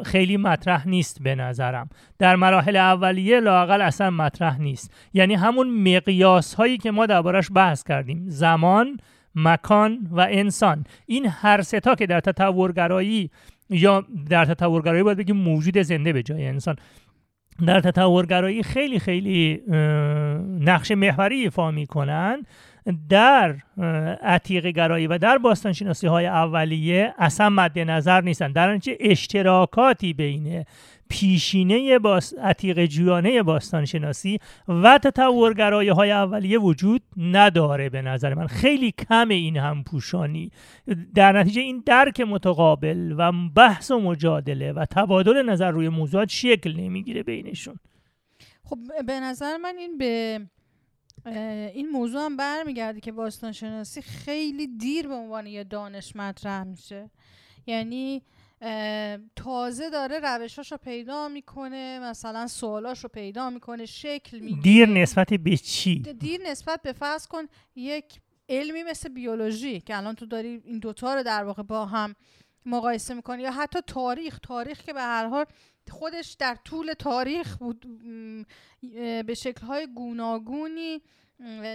[0.05, 1.89] خیلی مطرح نیست به نظرم.
[2.19, 4.93] در مراحل اولیه لاقل اصلا مطرح نیست.
[5.13, 8.23] یعنی همون مقیاس هایی که ما دربارش بحث کردیم.
[8.27, 8.97] زمان
[9.35, 10.83] مکان و انسان.
[11.05, 13.29] این هر ستا که در تطورگرایی
[13.69, 16.75] یا در تطورگرایی باید بگیم موجود زنده به جای انسان.
[17.67, 19.61] در تطورگرایی خیلی خیلی
[20.59, 22.43] نقش محوری ایفا می‌کنن.
[23.09, 23.55] در
[24.23, 28.51] عتیق گرایی و در باستان شناسی های اولیه اصلا مد نظر نیستن.
[28.51, 30.65] در آنچه اشتراکاتی بین
[31.09, 32.33] پیشینه باس...
[32.33, 38.47] عتیق جویانه باستان شناسی و تطورگرایی های اولیه وجود نداره به نظر من.
[38.47, 40.51] خیلی کم این هم پوشانی
[41.15, 46.73] در نتیجه این درک متقابل و بحث و مجادله و تبادل نظر روی موضوعات شکل
[46.75, 47.75] نمی‌گیره بینشون.
[48.63, 50.39] خب به نظر من این به
[51.25, 57.09] این موضوع هم برمیگرده که باستان شناسی خیلی دیر به عنوان یه دانش مطرح میشه
[57.67, 58.21] یعنی
[59.35, 65.33] تازه داره روشاش رو پیدا می‌کنه مثلا سوالاش رو پیدا می‌کنه شکل می‌گیره دیر نسبت
[65.33, 67.43] به چی؟ دیر نسبت به فرض کن
[67.75, 72.15] یک علمی مثل بیولوژی که الان تو داری این دوتا رو در واقع با هم
[72.65, 75.45] مقایسه می‌کنی یا حتی تاریخ تاریخ که به هر حال
[75.89, 77.85] خودش در طول تاریخ بود
[79.25, 81.01] به شکلهای گوناگونی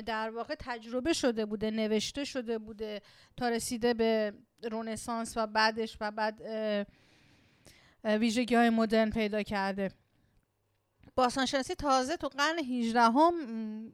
[0.06, 3.02] در واقع تجربه شده بوده نوشته شده بوده
[3.36, 4.34] تا رسیده به
[4.70, 6.42] رونسانس و بعدش و بعد
[8.04, 9.90] ویژگی های مدرن پیدا کرده.
[11.16, 13.92] باستانشناسی تازه تو قرن 18 هم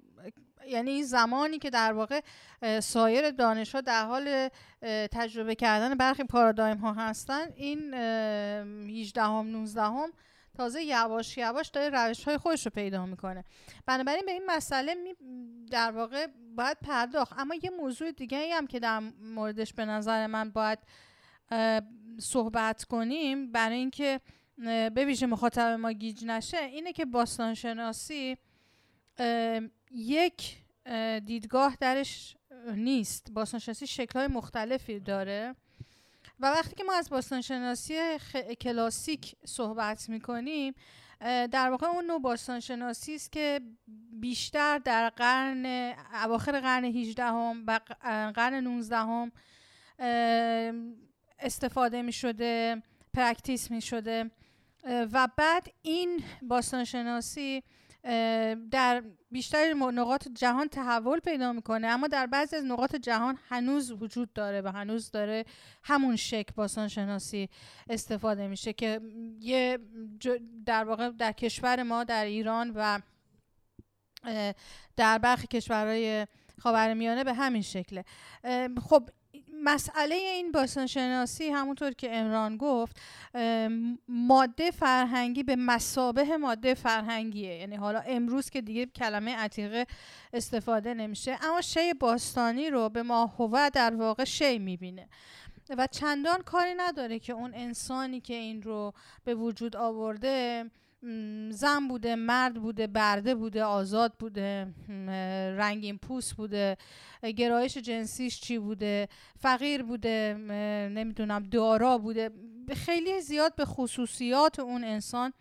[0.69, 2.21] یعنی زمانی که در واقع
[2.81, 4.49] سایر دانش ها در حال
[5.13, 10.13] تجربه کردن برخی پارادایم ها هستن این 18 هم 19 هم
[10.57, 13.45] تازه یواش یواش داره روش های خودش رو پیدا می‌کنه.
[13.87, 15.15] بنابراین به این مسئله می
[15.71, 17.33] در واقع باید پرداخت.
[17.39, 20.79] اما یه موضوع دیگه ای هم که در موردش به نظر من باید
[22.19, 24.21] صحبت کنیم برای اینکه
[24.95, 28.37] به ویژه مخاطب ما گیج نشه اینه که باستانشناسی
[29.95, 30.57] یک
[31.25, 32.37] دیدگاه درش
[32.75, 35.55] نیست باستانشناسی شکلهای مختلفی داره
[36.41, 37.95] و وقتی که ما از باستانشناسی.
[38.61, 40.75] کلاسیک صحبت می‌کنیم
[41.51, 43.61] در واقع اون نوع باستانشناسی است که
[44.21, 47.81] بیشتر در قرن اواخر قرن 18 هم و
[48.35, 49.33] قرن 19 هم
[51.39, 52.83] استفاده می شده
[53.15, 54.31] پرکتیس می شده
[54.85, 57.63] و بعد این باستانشناسی
[58.71, 59.03] در
[59.35, 64.61] بیشتر نقاط جهان تحول پیدا می‌کنه اما در بعضی از نقاط جهان هنوز وجود داره
[64.61, 65.45] و هنوز داره
[65.85, 67.49] همون شکل باستان شناسی
[67.91, 69.01] استفاده میشه که
[69.41, 69.79] یه
[70.67, 73.01] در واقع در کشور ما در ایران و
[74.97, 76.27] در برخی کشورهای
[76.59, 78.05] خاورمیانه به همین شکله.
[78.89, 79.09] خب
[79.65, 83.01] مسئله این باستانشناسی همونطور که امران گفت
[84.09, 87.55] ماده فرهنگی به مسابه ماده فرهنگیه.
[87.55, 89.87] یعنی حالا امروز که دیگه کلمه عتیقه
[90.33, 95.09] استفاده نمیشه اما شی باستانی رو به ماهوه در واقع شی می‌بینه.
[95.79, 98.93] و چندان کاری نداره که اون انسانی که این رو
[99.25, 100.71] به وجود آورده
[101.51, 104.75] زن بوده مرد بوده برده بوده آزاد بوده
[105.59, 106.77] رنگین پوست بوده.
[107.37, 110.37] گرایش جنسیش چی بوده؟ فقیر بوده
[110.95, 112.31] نمی‌دونم دارا بوده.
[112.75, 115.33] خیلی زیاد به خصوصیات اون انسان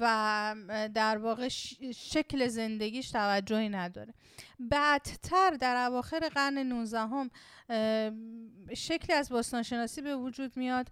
[0.00, 0.54] و
[0.94, 1.48] در واقع
[1.94, 4.14] شکل زندگیش توجهی نداره.
[4.60, 7.30] بعدتر در اواخر قرن 19 هم
[8.74, 10.88] شکلی از باستانشناسی به وجود میاد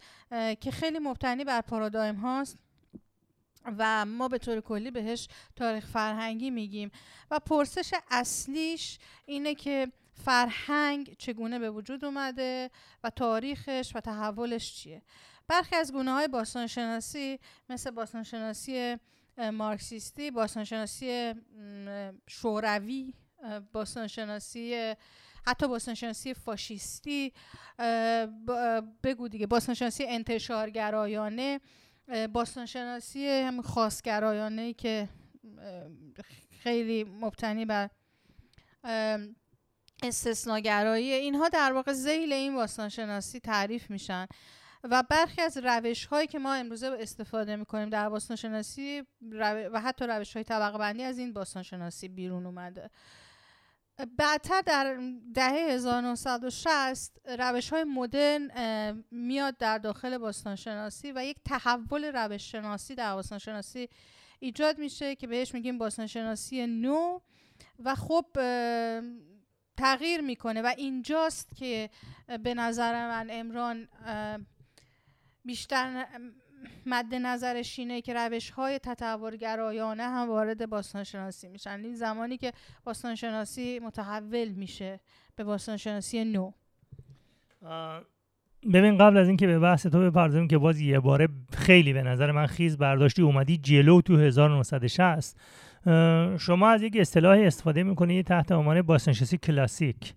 [0.61, 2.59] که خیلی مبتنی بر پارادایم هاست.
[3.79, 6.91] و ما به طور کلی بهش تاریخ فرهنگی میگیم.
[7.31, 9.93] و پرسش اصلیش اینه که
[10.25, 12.71] فرهنگ چگونه به وجود اومده
[13.05, 15.03] و تاریخش و تحولش چیه.
[15.49, 18.97] برخی از گونه های باستانشناسی مثل باستانشناسی
[19.53, 21.35] مارکسیستی باستانشناسی
[22.27, 23.15] شوروی
[23.73, 24.95] باستانشناسی
[25.47, 27.33] حتی باستانشناسی فاشیستی
[29.03, 31.61] بگو دیگه باستانشناسی انتشارگرایانه
[32.33, 35.09] باستانشناسی هم خاصگرایانه که
[36.63, 37.91] خیلی مبتنی بر
[40.03, 44.27] استثناگرایی اینها در واقع زیل این باستانشناسی تعریف میشن.
[44.85, 49.03] و برخی از روش هایی که ما امروزه استفاده می‌کنیم در باستانشناسی
[49.73, 52.91] و حتی روش های طبقه بندی از این باستانشناسی بیرون اومده.
[54.07, 55.01] بعدتر در
[55.35, 63.15] دهه 1960 روش های مدرن میاد در داخل باستانشناسی و یک تحول روش شناسی در
[63.15, 63.89] باستانشناسی
[64.41, 67.21] ایجاد میشه که بهش میگیم باستانشناسی نو
[67.79, 68.27] و خب
[69.77, 71.91] تغییر می‌کنه و اینجاست که
[72.43, 73.89] به نظر من امران
[75.45, 76.07] بیشتر
[76.87, 81.81] مد نظرش اینه که روش های تطورگرایانه هم وارد باستانشناسی میشن.
[81.85, 82.53] این زمانی که
[82.85, 85.01] باستانشناسی متحول میشه
[85.37, 86.53] به باستانشناسی نو.
[88.73, 92.33] ببین قبل از اینکه به بحث تو بپردازیم که باز یه باره خیلی به نظر
[92.33, 95.37] من خیز برداشتی اومدی جلو تو 1960
[96.39, 100.15] شما از یک اصطلاحی استفاده می‌کنید تحت عنوان باستانشناسی کلاسیک.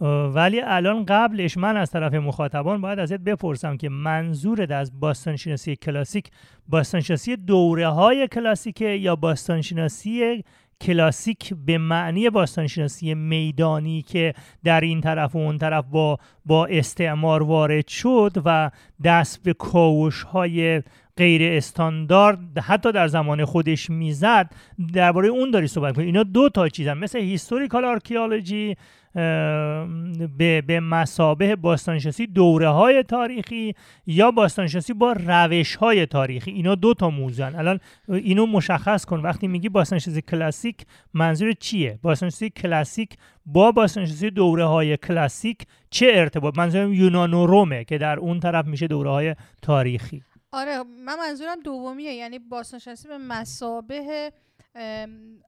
[0.00, 6.30] ولی الان قبلش من از طرف مخاطبان باید ازت بپرسم که منظورت از باستانشناسی کلاسیک
[6.68, 10.44] باستانشناسی دوره های کلاسیکه یا باستانشناسی
[10.80, 14.34] کلاسیک به معنی باستانشناسی میدانی که
[14.64, 18.70] در این طرف و اون طرف با با استعمار وارد شد و
[19.04, 20.82] دست به کاوش های
[21.16, 24.50] غیر استاندارد حتی در زمان خودش می‌زد؟
[24.94, 26.98] درباره اون داری صحبت کنی اینا دو تا چیزن.
[26.98, 28.76] مثل historical archaeology
[29.14, 33.74] به, به مثابه باستانشناسی دوره های تاریخی
[34.06, 36.50] یا باستانشناسی با روش های تاریخی.
[36.50, 39.20] اینا دو تا موضوعن الان اینو مشخص کن.
[39.20, 45.58] وقتی میگی باستانشناسی کلاسیک منظور چیه؟ باستانشناسی کلاسیک با باستانشناسی دوره های کلاسیک
[45.90, 50.22] چه ارتباط؟ منظورم یونان و رومه که در اون طرف میشه دوره های تاریخی.
[50.52, 52.12] آره من منظورم دومیه.
[52.12, 54.32] یعنی باستانشناسی به مسابه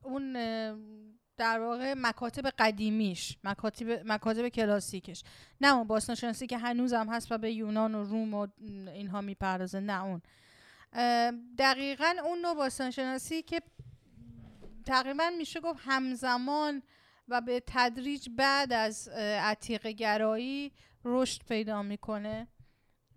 [0.02, 0.36] اون
[1.40, 5.22] در واقع مکاتب قدیمیش مکاتب, مکاتب کلاسیکش.
[5.60, 8.46] نه اون باستانشناسی که هنوز هم هست و به یونان و روم و
[8.92, 10.22] اینها می‌پردازه نه اون.
[11.58, 13.62] دقیقا اون نوع باستانشناسی که
[14.86, 16.82] تقریبا میشه گفت همزمان
[17.28, 19.08] و به تدریج بعد از
[19.42, 20.72] عتیق گرایی
[21.04, 22.48] رشد پیدا می‌کنه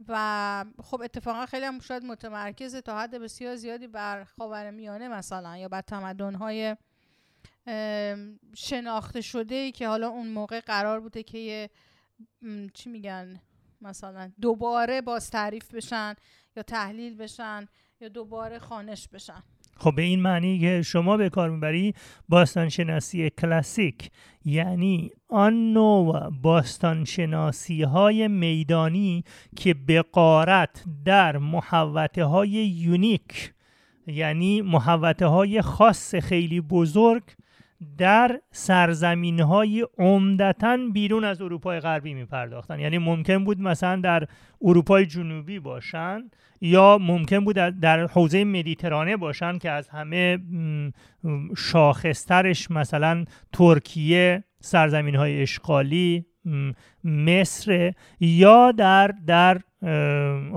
[0.08, 5.68] و خب اتفاقا خیلی هم شاید متمرکز تا حد بسیار زیادی بر خاورمیانه مثلا یا
[5.68, 6.76] بر تمدن‌های
[8.56, 11.70] شناخته شده ای که حالا اون موقع قرار بوده که
[12.74, 13.40] چی میگن؟
[13.82, 16.16] مثلا دوباره باز تعریف بشن
[16.56, 17.68] یا تحلیل بشن
[18.02, 19.44] یا دوباره خانش بشن.
[19.78, 21.94] خب به این معنی که شما به کار می‌بری
[22.30, 24.12] باستانشناسی کلاسیک
[24.46, 29.24] یعنی آن نوع باستانشناسی های میدانی
[29.56, 33.54] که به قارت در محوطه های یونیک
[34.08, 37.24] یعنی محوطه های خاص خیلی بزرگ
[37.98, 44.28] در سرزمین های عمدتا بیرون از اروپای غربی می پرداختن یعنی ممکن بود مثلا در
[44.62, 46.30] اروپای جنوبی باشن
[46.62, 50.40] یا ممکن بود در حوزه مدیترانه باشن که از همه
[51.58, 56.26] شاخصترش مثلا ترکیه سرزمین های اشغالی
[57.04, 59.62] مصر یا در در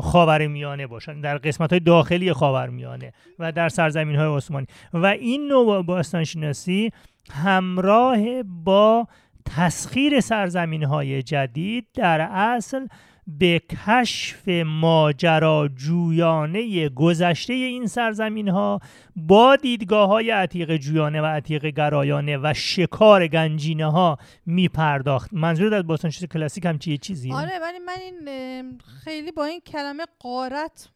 [0.01, 4.67] خاورمیانه باشن در قسمت های داخلی خاورمیانه و در سرزمین های عثمانی.
[4.93, 6.91] و این نوع باستانشناسی
[7.33, 9.09] همراه با
[9.45, 12.87] تسخیر سرزمین های جدید در اصل
[13.27, 16.09] به کشف ماجراجویانه
[16.89, 18.81] گذشته این سرزمین ها
[19.17, 25.75] با دیدگاه های عتیق جویانه و عتیق گرایانه و شکار گنجینه ها می پرداخت منظور
[25.75, 30.89] از باستانشناسی کلاسیک هم چیه؟ چیزی؟ آره ولی من این خیلی با این کلمه قارت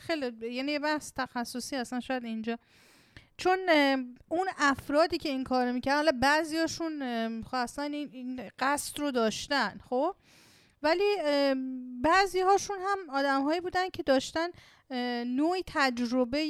[0.00, 2.58] خیلی یعنی یه بحث تخصصی اصلا شاید اینجا
[3.36, 3.58] چون
[4.28, 10.16] اون افرادی که این کارو می‌کردن حالا بعضیاشون خواستن این, این قصد رو داشتن خب؟
[10.82, 11.16] ولی
[12.02, 14.48] بعضی هاشون هم آدم هایی بودن که داشتن
[15.24, 16.46] نوعی تجربه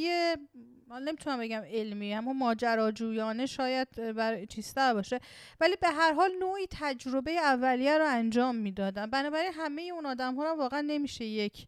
[0.91, 5.21] نمی‌تونم بگم علمی اما ماجراجویانه شاید بر چیزتر باشه
[5.61, 9.07] ولی به هر حال نوعی تجربه اولیه رو انجام می‌دادن.
[9.07, 11.67] بنابراین همه اون آدم ها رو واقعا نمیشه یک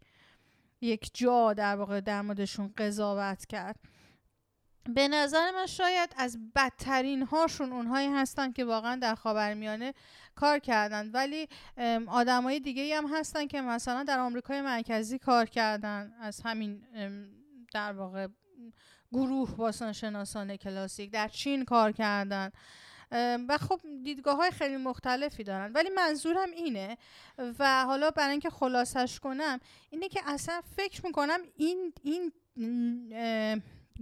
[0.81, 3.77] یک جا در واقع در موردشون قضاوت کرد.
[4.95, 9.95] به نظر من شاید از بدترین هاشون اونهایی هستن که واقعا در خاورمیانه
[10.35, 11.11] کار کردن.
[11.11, 11.49] ولی
[12.07, 16.13] آدمای دیگه هم هستن که مثلا در آمریکای مرکزی کار کردن.
[16.21, 16.83] از همین
[17.73, 18.29] در واقع
[19.13, 22.51] گروه باستانشناسان کلاسیک در چین کار کردن.
[23.49, 25.73] و خب دیدگاه های خیلی مختلفی دارن.
[25.73, 26.97] ولی منظورم اینه
[27.59, 29.61] و حالا برای اینکه خلاصش کنم
[29.91, 32.33] اینه که اصلا فکر می‌کنم این این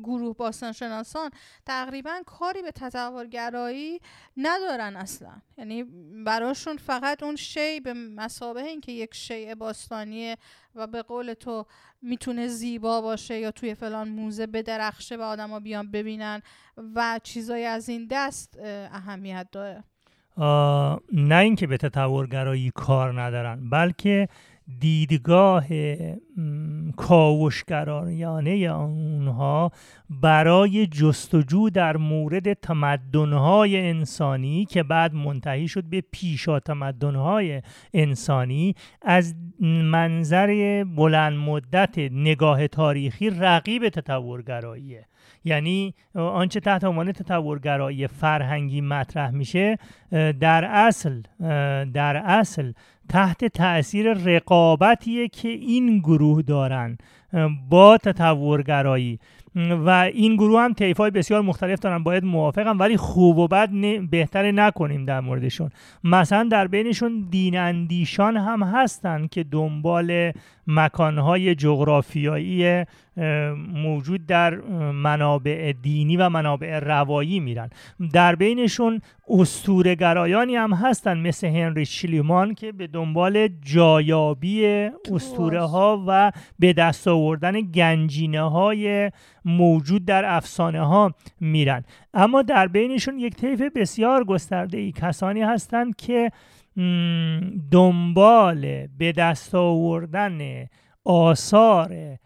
[0.03, 1.31] گروه باستانشناسان
[1.67, 4.01] تقریبا کاری به تطورگرایی
[4.37, 5.33] ندارن اصلا.
[5.59, 5.85] یعنی
[6.27, 10.37] براشون فقط اون شی به مسابه اینکه یک شیء باستانیه
[10.75, 11.67] و به قول تو
[12.03, 16.43] می‌تونه زیبا باشه یا توی فلان موزه بدرخشه و آدما بیان ببینن
[16.95, 18.59] و چیزای از این دست
[18.93, 19.85] اهمیت داره.
[21.13, 24.29] نه اینکه به تطورگرایی کار ندارن بلکه
[24.81, 25.65] دیدگاه
[26.97, 29.73] کاوشگرایانه اونها
[30.11, 37.63] برای جستجو در مورد تمدنهای انسانی که بعد منتهی شد به پیشا تمدنهای
[37.95, 45.07] انسانی از منظر بلند مدت نگاه تاریخی رقیب تطورگراییه.
[45.45, 49.79] یعنی آنچه تحت عنوان تطورگرایی فرهنگی مطرح میشه
[50.41, 51.23] در اصل
[51.93, 52.73] در اصل
[53.09, 56.99] تحت تاثیر رقابتیه که این گروه دارن
[57.71, 59.19] با تطورگرایی.
[59.57, 62.03] و این گروه هم های بسیار مختلف دارن.
[62.03, 63.71] باید موافقم ولی خوب و بد
[64.11, 65.71] بهتره نکنیم در موردشون.
[66.05, 70.33] مثلا در بینشون دین اندیشان هم هستن که دنبال
[70.67, 72.85] مکانهای جغرافیایی
[73.75, 74.55] موجود در
[74.91, 77.71] منابع دینی و منابع روایی میرن.
[78.13, 79.01] در بینشون
[79.99, 84.67] گرایانی هم هستن مثل هنری شلیمان که به دنبال جایابی
[85.13, 89.11] استوره ها و به دست آوردن گنجینه های
[89.45, 91.85] موجود در افسانه ها میرن.
[92.15, 96.31] اما در بینشون یک طیف بسیار گسترده ای کسانی هستند که
[97.71, 100.67] دنبال به دست آوردن
[101.05, 102.19] آثار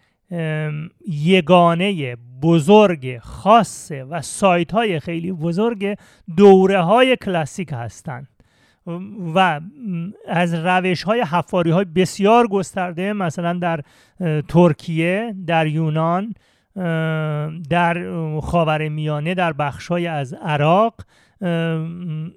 [1.06, 5.98] یگانه بزرگ خاصه و سایت های خیلی بزرگ
[6.36, 8.28] دوره های کلاسیک هستند
[9.34, 9.60] و
[10.28, 13.80] از روش های حفاری های بسیار گسترده مثلا در
[14.48, 16.34] ترکیه در یونان
[17.70, 18.10] در
[18.40, 20.94] خاور میانه در بخشای از عراق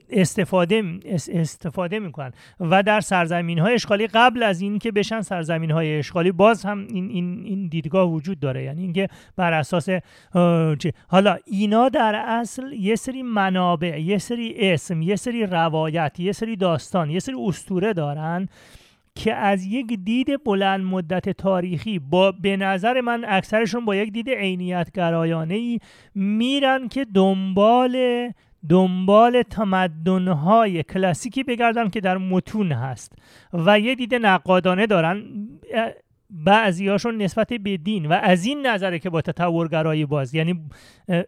[0.10, 1.00] استفاده
[1.34, 2.32] استفاده می‌کنن.
[2.60, 7.10] و در سرزمین های اشغالی قبل از اینکه بشن سرزمین های اشغالی باز هم این,
[7.10, 8.64] این, این دیدگاه وجود داره.
[8.64, 9.90] یعنی اینکه بر اساس
[11.08, 16.56] حالا اینا در اصل یه سری منابع یه سری اسم یه سری روایت یه سری
[16.56, 18.48] داستان یه سری استوره دارن
[19.16, 24.30] که از یک دید بلند مدت تاریخی با به نظر من اکثرشون با یک دید
[24.30, 25.80] عینیت گرایانه ای
[26.16, 27.98] میرن که دنبال
[28.70, 33.14] دنبال تمدنهای کلاسیکی بگردن که در متون هست
[33.54, 35.24] و یه دید نقادانه دارن.
[36.34, 40.62] بعضیاشون نسبت به دین و از این نظره که با تطورگرایی باز یعنی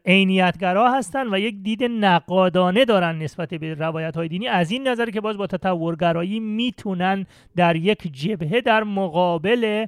[0.05, 5.11] عینیتگرا هستن و یک دید نقادانه دارن نسبت به روایت های دینی از این نظره
[5.11, 7.25] که باز با تطورگرایی می‌تونن
[7.55, 9.85] در یک جبهه در مقابل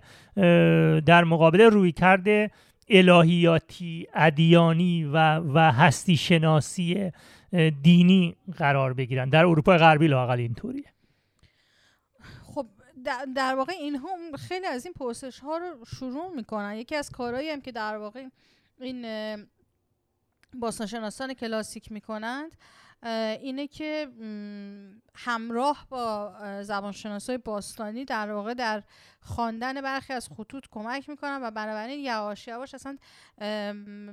[1.05, 2.51] در مقابل روی کرده
[2.89, 7.11] الهیاتی ادیانی و, و هستی شناسی
[7.81, 9.29] دینی قرار بگیرن.
[9.29, 10.93] در اروپا غربی لاقل اینطوریه.
[12.43, 12.67] خب
[13.35, 16.75] در واقع اینها خیلی از این پرسش ها رو شروع می‌کنن.
[16.75, 18.23] یکی از کارهایی هم که در واقع
[18.81, 19.05] این
[20.53, 22.55] باستانشناسان کلاسیک می‌کنند
[23.41, 24.07] اینه که
[25.15, 26.33] همراه با
[26.63, 28.83] زبانشناسای باستانی در واقع در
[29.21, 32.97] خواندن برخی از خطوط کمک می‌کنن و بنابراین یواش یواش اصلا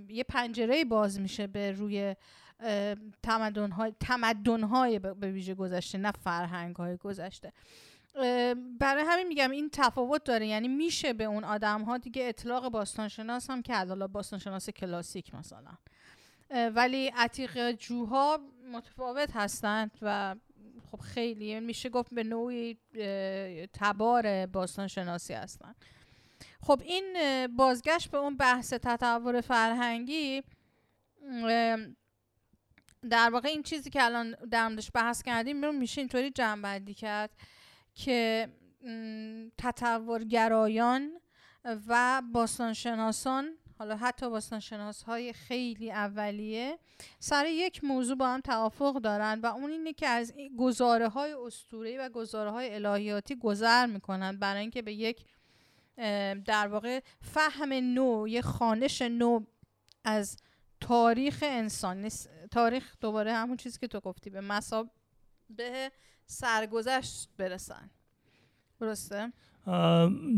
[0.08, 2.16] یه پنجره باز میشه به روی
[3.22, 7.52] تمدن های, تمدن های به ویژه گذشته نه فرهنگ های گذشته
[8.80, 10.46] برای همین میگم این تفاوت داره.
[10.46, 15.70] یعنی میشه به اون آدم ها دیگه اطلاق باستانشناس هم که باستان باستانشناس کلاسیک مثلا.
[16.74, 18.40] ولی عتیق جوها
[18.72, 20.36] متفاوت هستند و
[20.90, 22.78] خب خیلی میشه گفت به نوعی
[23.72, 25.76] تبار باستان شناسی هستند
[26.62, 27.16] خب این
[27.56, 30.42] بازگشت به اون بحث تطور فرهنگی
[33.10, 37.30] در واقع این چیزی که الان در بحث کردیم رو میشه اینطوری جنبندی کرد
[37.94, 38.48] که
[39.58, 41.12] تطورگرایان
[41.64, 46.78] و باستانشناسان حالا حتی باستانشناس های خیلی اولیه
[47.18, 51.98] سر یک موضوع با هم توافق دارن و اون اینه که از گزاره های اسطوره‌ای
[51.98, 55.24] و گزاره های الهیاتی گذر می‌کنن برای اینکه به یک
[56.44, 59.44] در واقع فهم نو یه خانش نو
[60.04, 60.36] از
[60.80, 62.10] تاریخ انسان
[62.50, 64.60] تاریخ دوباره همون چیزی که تو گفتی به
[65.50, 65.92] به
[66.26, 67.90] سرگذشت برسن.
[68.80, 69.32] درسته؟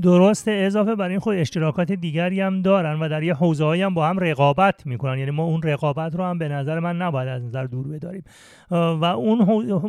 [0.03, 4.09] درسته اضافه بر این خود اشتراکات دیگری هم دارن و در یه حوزه هم با
[4.09, 5.19] هم رقابت می‌کنن.
[5.19, 8.25] یعنی ما اون رقابت رو هم به نظر من نباید از نظر دور بداریم.
[8.71, 9.39] و اون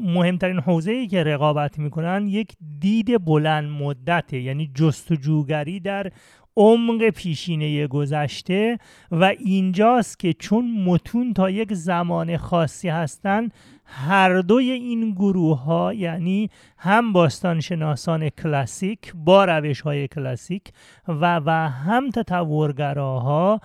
[0.04, 6.12] مهمترین حوزه ای که رقابت می‌کنن یک دید بلند مدته یعنی جستجوگری در
[6.58, 8.78] عمق پیشینه گذشته
[9.12, 13.54] و اینجاست که چون متون تا یک زمان خاصی هستند
[13.86, 20.64] هر دوی این گروه ها یعنی هم باستانشناسان کلاسیک با روش های کلاسیک
[21.08, 23.62] و, و هم تطورگراها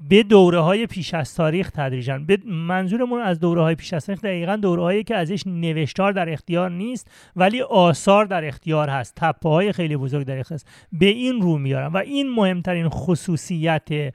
[0.00, 4.20] به دوره های پیش از تاریخ تدریجن به منظورمون از دوره های پیش از تاریخ
[4.20, 9.48] دقیقا دوره هایی که ازش نوشتار در اختیار نیست ولی آثار در اختیار هست تپه
[9.48, 10.68] های خیلی بزرگ در اختیار هست.
[10.92, 14.14] به این رو میارن و این مهمترین خصوصیت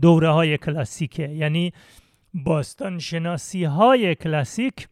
[0.00, 1.28] دوره های کلاسیکه.
[1.28, 1.72] یعنی
[2.34, 4.88] باستان شناسی های کلاسیک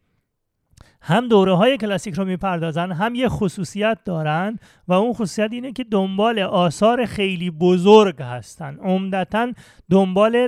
[1.05, 5.83] هم دوره های کلاسیک رو می‌پردازن هم یه خصوصیت دارن و اون خصوصیت اینه که
[5.83, 8.77] دنبال آثار خیلی بزرگ هستن.
[8.79, 9.53] عمدتا
[9.89, 10.47] دنبال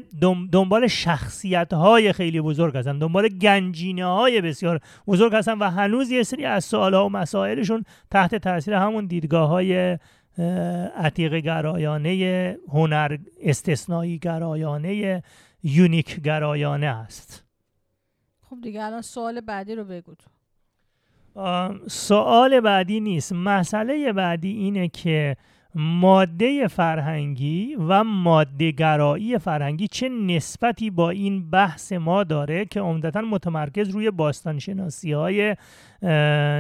[0.52, 6.24] دنبال شخصیت های خیلی بزرگ هستن دنبال گنجینه های بسیار بزرگ هستن و هنوز یه
[6.24, 9.98] سری از سوال ها و مسائلشون تحت تاثیر همون دیدگاه های
[10.98, 15.24] عتیق گرایانه هنر استثنایی گرایانه
[15.68, 17.44] یونیک گرایانه است.
[18.50, 20.14] خب دیگه الان سوال بعدی رو بگو
[21.88, 23.34] سوال بعدی نیست.
[23.34, 25.38] مسئله بعدی اینه که
[25.76, 33.90] ماده فرهنگی و مادهگرایی فرهنگی چه نسبتی با این بحث ما داره که عمدتا متمرکز
[33.90, 35.56] روی باستانشناسی های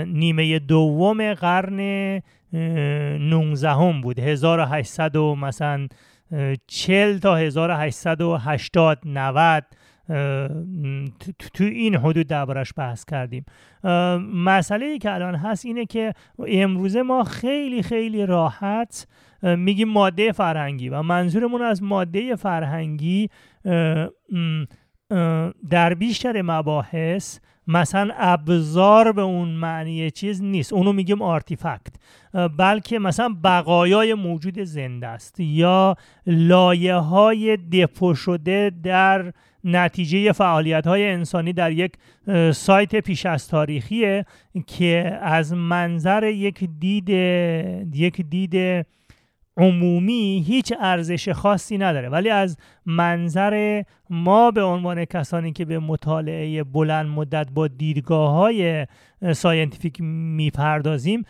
[0.08, 2.22] نیمه دوم قرن
[2.54, 4.20] 19 هم بود.
[4.20, 5.88] 1800 و مثلا
[6.68, 9.66] 40 تا 1880 90
[11.54, 13.46] تو این حدود دربارش بحث کردیم.
[14.34, 16.14] مسئله ای که الان هست اینه که
[16.48, 19.08] امروزه ما خیلی خیلی راحت
[19.42, 23.30] میگیم ماده فرهنگی و منظورمون از ماده فرهنگی
[25.70, 30.74] در بیشتر مباحث مثلا ابزار به اون معنی چیز نیست.
[30.74, 31.94] اونو میگیم آرتیفکت.
[32.58, 35.96] بلکه مثلا بقایای موجود زنده است یا
[36.28, 39.34] لایه های دپو شده در
[39.64, 41.94] نتیجه فعالیت های انسانی در یک
[42.52, 44.26] سایت پیش از تاریخیه
[44.68, 47.10] که از منظر یک دید
[47.96, 48.86] یک دید
[49.58, 52.10] عمومی هیچ ارزش خاصی نداره.
[52.10, 58.88] ولی از منظر ما به عنوان کسانی که به مطالعه بلند مدت با دیدگاه های
[59.34, 61.24] scientific می‌پردازیم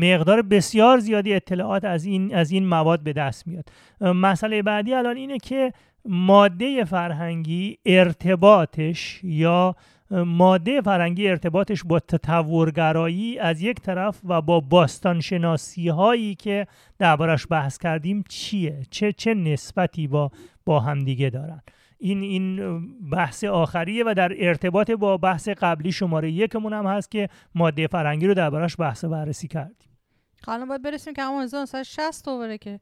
[0.00, 3.68] مقدار بسیار زیادی اطلاعات از این از این مواد به دست میاد.
[4.00, 5.72] مسئله بعدی الان اینه که
[6.04, 9.76] ماده فرهنگی ارتباطش یا
[10.12, 16.66] ماده فرهنگی ارتباطش با تطورگرایی از یک طرف و با باستانشناسی هایی که
[16.98, 20.30] دربارش بحث کردیم چیه؟ چه چه نسبتی با
[20.64, 21.62] با همدیگه دارن؟
[21.98, 27.28] این این بحث آخریه و در ارتباط با بحث قبلی شماره یکمون هم هست که
[27.54, 29.98] ماده فرهنگی رو دربارش بحث بررسی کردیم.
[30.46, 32.80] حالا باید برسیم که همون 1960 دوباره که.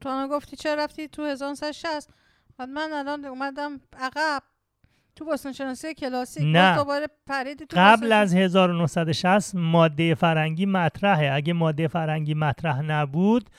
[0.00, 2.10] تو گفتی چرا رفتی تو 1960
[2.58, 4.42] بعد من الان اومدم عقب.
[5.16, 11.32] تو باستان شناسی کلاسیک نه دوباره پرید تو قبل از 1960 ماده فرنگی مطرحه.
[11.32, 13.50] اگه ماده فرنگی مطرح نبود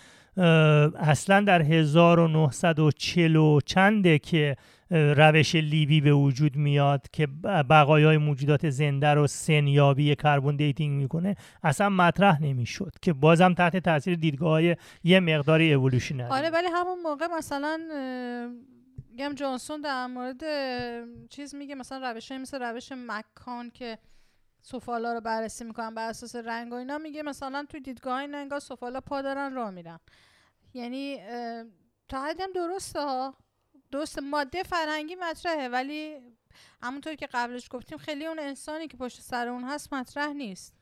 [0.99, 4.55] اصلا در 1940 چنده که
[4.91, 7.27] روش لیبی به وجود میاد که
[7.69, 14.15] بقایای موجودات زنده رو سنیابی کربن دیتینگ می‌کنه اصلا مطرح نمی‌شد که بازم تحت تاثیر
[14.15, 17.79] دیدگاه های یه مقداری اولوشنری آره ولی همون موقع مثلا
[19.17, 20.43] گم جانسون در مورد
[21.29, 23.99] چیز میگه مثلا روش مثل روش مکان که
[24.61, 28.59] سفالا رو بررسی می‌کنن بر اساس رنگ و اینا میگه مثلا توی دیدگاه این انگار
[28.59, 29.99] سفالا پا دارن راه میرن.
[30.73, 31.17] یعنی
[32.07, 33.37] تا هم درسته ها؟
[33.91, 36.17] درست ماده فرهنگی مطرحه ولی
[36.83, 40.76] همونطور که قبلش گفتیم خیلی اون انسانی که پشت سر اون هست مطرح نیست.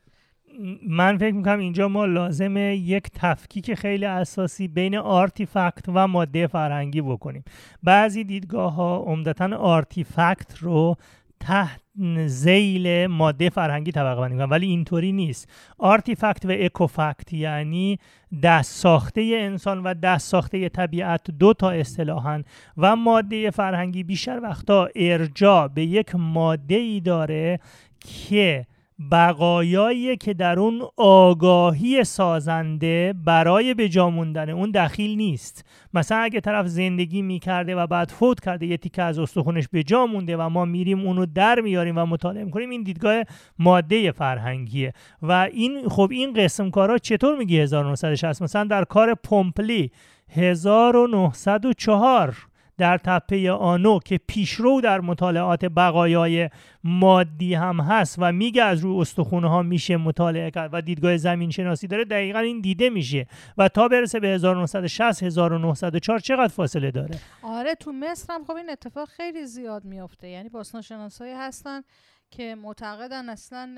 [0.88, 7.00] من فکر می‌کنم اینجا ما لازمه یک تفکیک خیلی اساسی بین artifact و ماده فرهنگی
[7.00, 7.44] بکنیم.
[7.82, 10.96] بعضی دیدگاه ها عمدتا artifact رو
[11.40, 11.80] تحت
[12.26, 15.48] ذیل ماده فرهنگی طبقه بندی ولی اینطوری نیست.
[15.78, 17.98] artifact و ecofact یعنی
[18.42, 22.44] دست ساخته انسان و دست ساخته طبیعت دو تا اصطلاحن
[22.76, 27.60] و ماده فرهنگی بیشتر وقتا ارجاع به یک ماده ای داره
[28.00, 28.66] که
[29.10, 35.64] بقایایی که در اون آگاهی سازنده برای به جا موندن اون دخیل نیست.
[35.94, 40.06] مثلا اگه طرف زندگی می‌کرده و بعد فوت کرده یه تیکه از استخونش به جا
[40.06, 43.22] مونده و ما میریم اونو در میاریم و مطالعه می‌کنیم این دیدگاه
[43.58, 44.92] ماده فرهنگیه.
[45.22, 49.90] و این خب این قسم کارا چطور میگی 1960 مثلا در کار پومپلی
[50.28, 52.36] 1904
[52.78, 56.50] در تپه آنو که پیشرو در مطالعات بقایای
[56.84, 61.50] مادی هم هست و میگه از روی استخونه ها میشه مطالعه کرد و دیدگاه زمین
[61.50, 63.26] شناسی داره دقیقا این دیده میشه
[63.58, 68.70] و تا برسه به 1960 1904 چقدر فاصله داره؟ آره تو مصر هم خب این
[68.70, 70.28] اتفاق خیلی زیاد میافته.
[70.28, 71.82] یعنی باستان شناسایی هستن
[72.30, 73.76] که معتقدن اصلا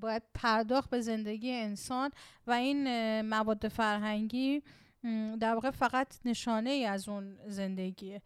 [0.00, 2.10] باید پرداخت به زندگی انسان
[2.46, 2.88] و این
[3.20, 4.62] مواد فرهنگی
[5.40, 8.22] در واقع فقط نشانه ای از اون زندگیه.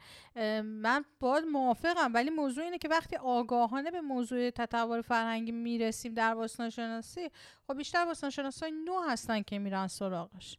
[0.64, 6.34] من باید موافقم ولی موضوع اینه که وقتی آگاهانه به موضوع تطور فرهنگی می‌رسیم در
[6.34, 7.28] باستان شناسی
[7.66, 10.58] خب بیشتر باستان شناسی نو هستن که میرن سراغش.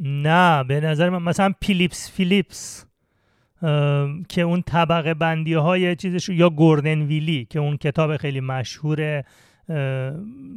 [0.00, 2.84] نه به نظر من مثلا پیلیپس فیلیپس
[4.28, 9.24] که اون طبقه بندی های چیزش یا گوردن ویلی که اون کتاب خیلی مشهور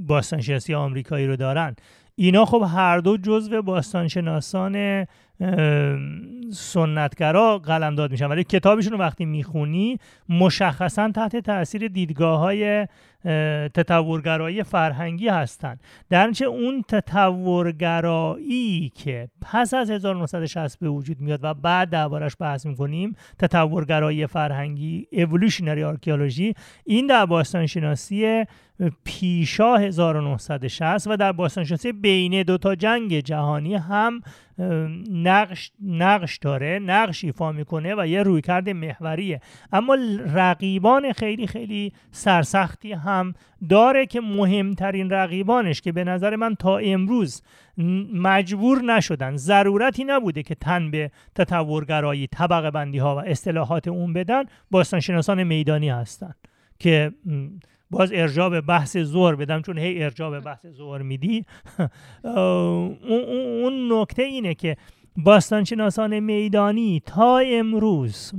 [0.07, 1.75] باستانشناسی آمریکایی رو دارن.
[2.15, 5.05] اینا خب هر دو جزو باستانشناسان
[6.53, 8.25] سنتگرا قلمداد میشن.
[8.25, 9.97] ولی کتابشون رو وقتی می‌خونی
[10.29, 12.87] مشخصا تحت تاثیر دیدگاه های
[13.73, 21.89] تطورگرایی فرهنگی هستند در اون تطورگرایی که پس از 1960 به وجود میاد و بعد
[21.89, 26.53] دربارش بحث می‌کنیم تطورگرایی فرهنگی اولوشنری آرکیولوژی
[26.85, 28.45] این در باستانشناسی
[29.03, 34.21] پیشا 1960 و در باستانشناسی بین دو تا جنگ جهانی هم
[35.11, 39.41] نقش, نقش داره نقش ایفا می‌کنه و یه رویکرد محوریه.
[39.71, 39.97] اما
[40.33, 43.10] رقیبان خیلی خیلی سرسختی هم
[43.69, 47.41] داره که مهمترین رقیبانش که به نظر من تا امروز
[48.13, 54.43] مجبور نشدن ضرورتی نبوده که تن به تطورگرایی طبقه بندی ها و اصطلاحات اون بدن
[54.71, 56.33] باستانشناسان میدانی هستن
[56.79, 57.11] که
[57.91, 61.45] باز ارجاع به بحث زور بدم چون هی ارجاع به بحث زور میدی.
[63.63, 64.77] اون نکته اینه که
[65.17, 68.31] باستانشناسان میدانی تا امروز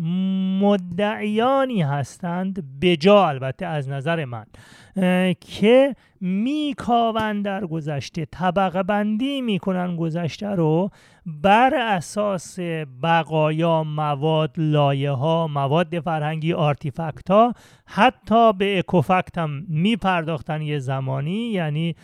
[0.61, 2.64] مدعیانی هستند.
[2.81, 4.47] بجا البته از نظر من
[5.41, 10.91] که میکاون در گذشته طبقه بندی می‌کنن گذشته رو
[11.27, 12.59] بر اساس
[13.03, 17.55] بقایا مواد لایه ها مواد فرهنگی آرتیفکت ها
[17.87, 21.97] حتی به اکوفکت هم میپرداختن یه زمانی یعنی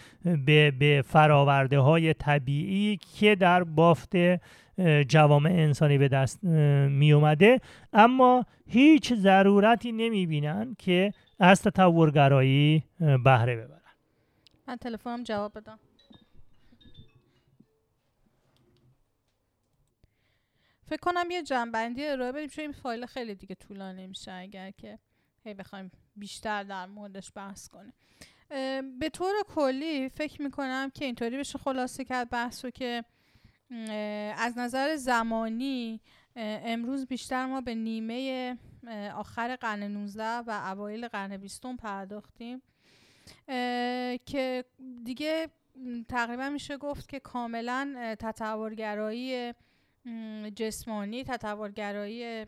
[0.46, 4.12] به, به فراورده های طبیعی که در بافت
[5.08, 7.60] جوامع انسانی به دست می اومده
[7.92, 12.82] اما هیچ ضرورتی نمی بینن که از تطورگرایی
[13.24, 13.77] بهره ببرن.
[14.68, 15.78] من تلفنم جواب بدم.
[20.84, 24.98] فکر کنم یه جنبندی ارائه بدیم چون این فایل خیلی دیگه طولانی میشه اگر که
[25.44, 27.92] هی بخوایم بیشتر در موردش بحث کنیم.
[28.98, 33.04] به طور کلی فکر می‌کنم که اینطوری بشه خلاصه کرد بحث رو که
[34.36, 36.00] از نظر زمانی
[36.36, 38.56] امروز بیشتر ما به نیمه
[39.14, 42.62] آخر قرن 19 و اوایل قرن 20 پرداختیم.
[44.26, 44.64] که
[45.04, 45.48] دیگه
[46.08, 49.54] تقریبا میشه گفت که کاملا تطورگرایی
[50.56, 52.46] جسمانی تطورگرایی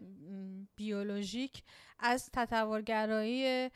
[0.76, 1.62] بیولوژیک
[1.98, 3.70] از تطورگرایی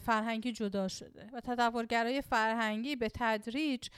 [0.00, 3.88] فرهنگی جدا شده و تطورگرایی فرهنگی به تدریج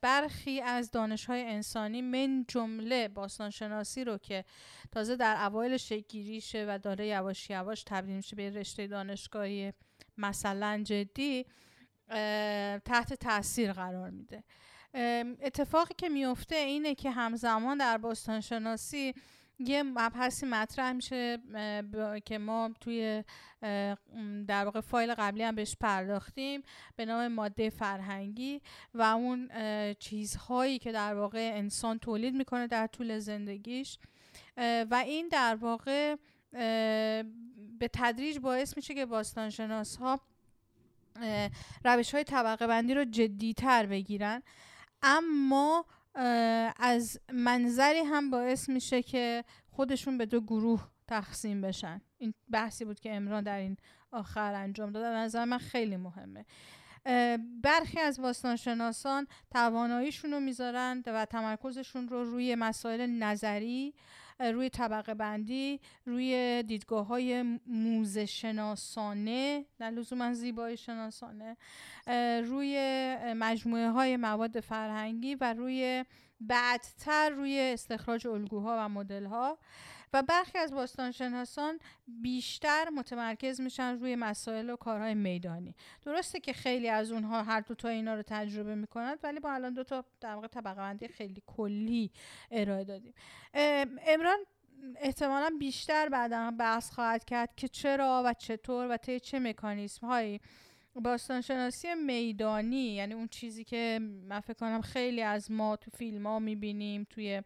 [0.00, 4.44] برخی از دانشهای انسانی من جمله باستانشناسی رو که
[4.92, 9.72] تازه در اوایل شکیریشه و داره یواش یواش تبدیل میشه به رشته دانشگاهی
[10.18, 11.46] مثلا جدی
[12.84, 14.44] تحت تاثیر قرار میده.
[15.42, 19.14] اتفاقی که میفته اینه که همزمان در باستانشناسی
[19.58, 21.38] یه مبحثی مطرح میشه
[22.24, 23.24] که ما توی
[24.46, 26.62] در واقع فایل قبلی هم بهش پرداختیم
[26.96, 28.60] به نام ماده فرهنگی
[28.94, 29.50] و اون
[29.98, 33.98] چیزهایی که در واقع انسان تولید می‌کنه در طول زندگیش.
[34.90, 36.16] و این در واقع
[37.80, 40.20] به تدریج باعث میشه که باستانشناس ها
[41.84, 44.42] روش های طبقه بندی رو جدیتر بگیرن.
[45.02, 45.84] اما
[46.76, 52.00] از منظری هم باعث میشه که خودشون به دو گروه تقسیم بشن.
[52.18, 53.76] این بحثی بود که امران در این
[54.10, 55.04] آخر انجام داد.
[55.04, 56.44] نظر من خیلی مهمه.
[57.62, 63.94] برخی از باستانشناسان تواناییشون رو می‌ذارن و تمرکزشون رو روی مسائل نظری
[64.40, 71.56] روی طبقه بندی روی دیدگاه های موزه شناسانه نه لزوما زیبایی شناسانه
[72.44, 72.76] روی
[73.36, 76.04] مجموعه های مواد فرهنگی و روی
[76.40, 79.58] بعدتر روی استخراج الگوها و مدل ها
[80.12, 85.74] و برخی از باستانشناسان بیشتر متمرکز میشن روی مسائل و کارهای میدانی.
[86.02, 89.74] درسته که خیلی از اونها هر دو تا اینا رو تجربه می‌کنند ولی با الان
[89.74, 92.10] دو تا در واقع طبقه بندی خیلی کلی
[92.50, 93.14] ارائه دادیم.
[94.06, 94.38] امران
[94.96, 100.40] احتمالا بیشتر بعدا بحث خواهد کرد که چرا و چطور و طی چه مکانیزم هایی
[100.94, 103.98] باستانشناسی میدانی یعنی اون چیزی که
[104.28, 107.42] من فکر کنم خیلی از ما تو فیلم ها می‌بینیم توی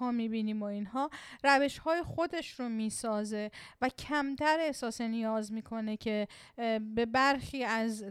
[0.00, 1.10] ها می‌بینیم و اینها
[1.44, 3.50] روش های خودش رو می‌سازه
[3.80, 6.28] و کمتر احساس نیاز می‌کنه که
[6.94, 8.04] به برخی از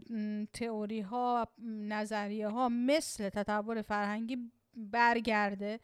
[0.53, 4.37] تئوری ها نظریه ها مثل تطور فرهنگی
[4.75, 5.79] برگرده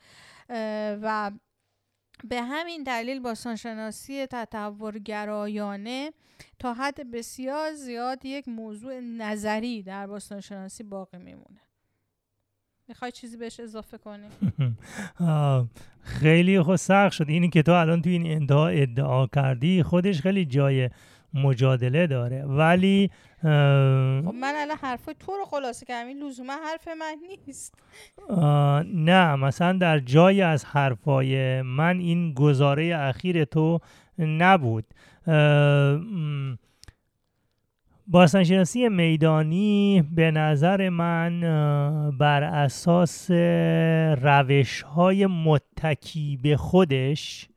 [1.01, 1.31] و
[2.23, 6.13] به همین دلیل باستانشناسی تطورگرایانه
[6.59, 11.68] تا حد بسیار زیاد یک موضوع نظری در باستانشناسی باقی میمونه.
[12.89, 14.27] می‌خوای چیزی بهش اضافه کنی؟
[16.01, 17.25] خیلی خود سخت شد.
[17.27, 20.89] اینی که تو الان تو این ادعا ادعا کردی خودش خیلی جای
[21.33, 22.43] مجادله داره.
[22.45, 23.09] ولی
[23.41, 26.07] خب من الان حرف تو رو خلاصه کردم.
[26.07, 27.15] این لزوما حرف من
[27.47, 27.73] نیست.
[28.93, 33.79] نه مثلا در جای از حرفای من این گزاره اخیر تو
[34.19, 34.85] نبود.
[38.11, 41.41] باستانشناسی میدانی به نظر من
[42.19, 43.31] بر اساس
[44.21, 47.49] روش های متکی به خودش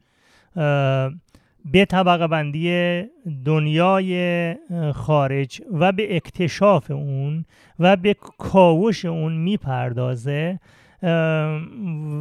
[1.65, 3.03] به طبقه بندی
[3.45, 4.55] دنیای
[4.95, 7.45] خارج و به اکتشاف اون
[7.79, 10.61] و به کاوش اون می‌پردازه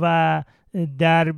[0.01, 0.43] و
[0.97, 1.33] در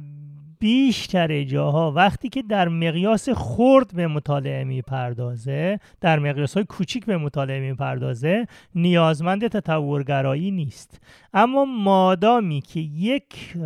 [0.63, 7.17] بیشتر جاها وقتی که در مقیاس خرد به مطالعه می‌پردازه در مقیاس های کوچیک به
[7.17, 11.01] مطالعه می‌پردازه نیازمند تطورگرایی نیست.
[11.33, 13.57] اما مادامی که یک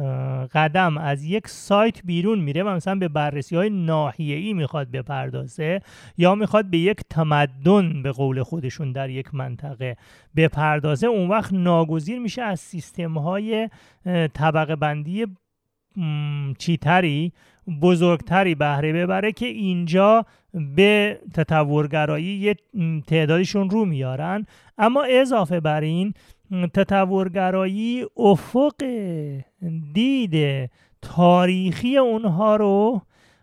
[0.54, 5.80] قدم از یک سایت بیرون میره و مثلا به بررسی های ناحیه‌ای می‌خواد بپردازه
[6.18, 9.98] یا می‌خواد به یک تمدن به قول خودشون در یک منطقه
[10.36, 13.70] بپردازه اون وقت ناگزیر میشه از سیستم های
[14.34, 15.26] طبقه بندی
[16.58, 17.32] چیتری
[17.82, 20.26] بزرگتری بهره ببره که اینجا
[20.76, 22.56] به تطورگرایی یه
[23.08, 24.46] تعدادشون رو میارن.
[24.78, 26.14] اما اضافه بر این
[26.74, 28.84] تطورگرایی افق
[29.94, 30.70] دید
[31.02, 33.02] تاریخی اونها رو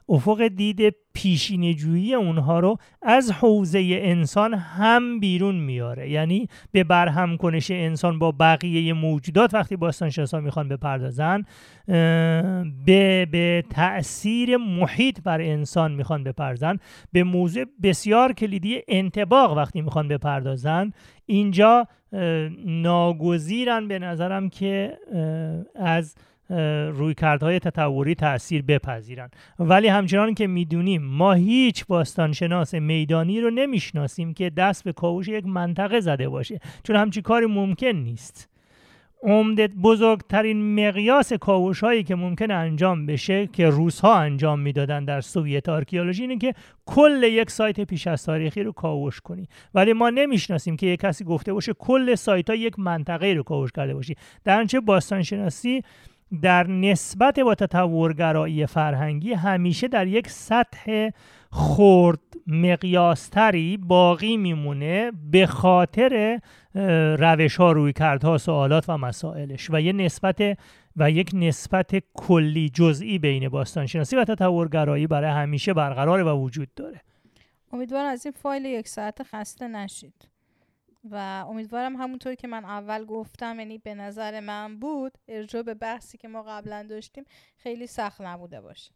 [0.08, 6.10] افق دید پیشینجویی اونها رو از حوزه انسان هم بیرون میاره.
[6.10, 11.42] یعنی به برهم کنش انسان با بقیه موجودات وقتی باستانشناسا می‌خوان بپردازن
[12.86, 16.78] به به تاثیر محیط بر انسان می‌خوان بپردازن.
[17.12, 20.92] به موضوع بسیار کلیدی انتباق وقتی می‌خوان بپردازن.
[21.26, 21.86] اینجا
[22.64, 24.98] ناگزیرن به نظرم که
[25.74, 26.14] از
[26.94, 29.30] رویکردهای تطوری تاثیر بپذیرن.
[29.58, 35.46] ولی همچنان که می‌دونیم ما هیچ باستانشناس میدانی رو نمی‌شناسیم که دست به کاوش یک
[35.46, 38.48] منطقه زده باشه چون همچی کاری ممکن نیست.
[39.22, 45.20] عمدتا بزرگترین مقیاس کاوش هایی که ممکن انجام بشه که روس ها انجام می‌دادن در
[45.20, 46.54] Soviet archaeology اینه که
[46.86, 49.48] کل یک سایت پیش از تاریخی رو کاوش کنی.
[49.74, 53.72] ولی ما نمی‌شناسیم که یک کسی گفته باشه کل سایت ها یک منطقه رو کاوش
[53.72, 54.14] کرده باشی.
[54.44, 55.82] در باستانشناسی
[56.42, 61.10] در نسبت با تطورگرایی فرهنگی همیشه در یک سطح
[61.50, 66.40] خرد مقیاستری باقی میمونه به خاطر
[67.18, 70.58] روش ها روی کردها سوالات و مسائلش و یه نسبت
[70.96, 77.00] و یک نسبت کلی جزئی بین باستانشناسی و تطورگرایی برای همیشه برقرار و وجود داره.
[77.72, 80.33] امیدوارم از این فایل یک ساعت خسته نشید.
[81.10, 86.18] و امیدوارم همونطور که من اول گفتم یعنی به نظر من بود ارجاع به بحثی
[86.18, 87.24] که ما قبلا داشتیم
[87.56, 88.92] خیلی سخت نبوده باشه.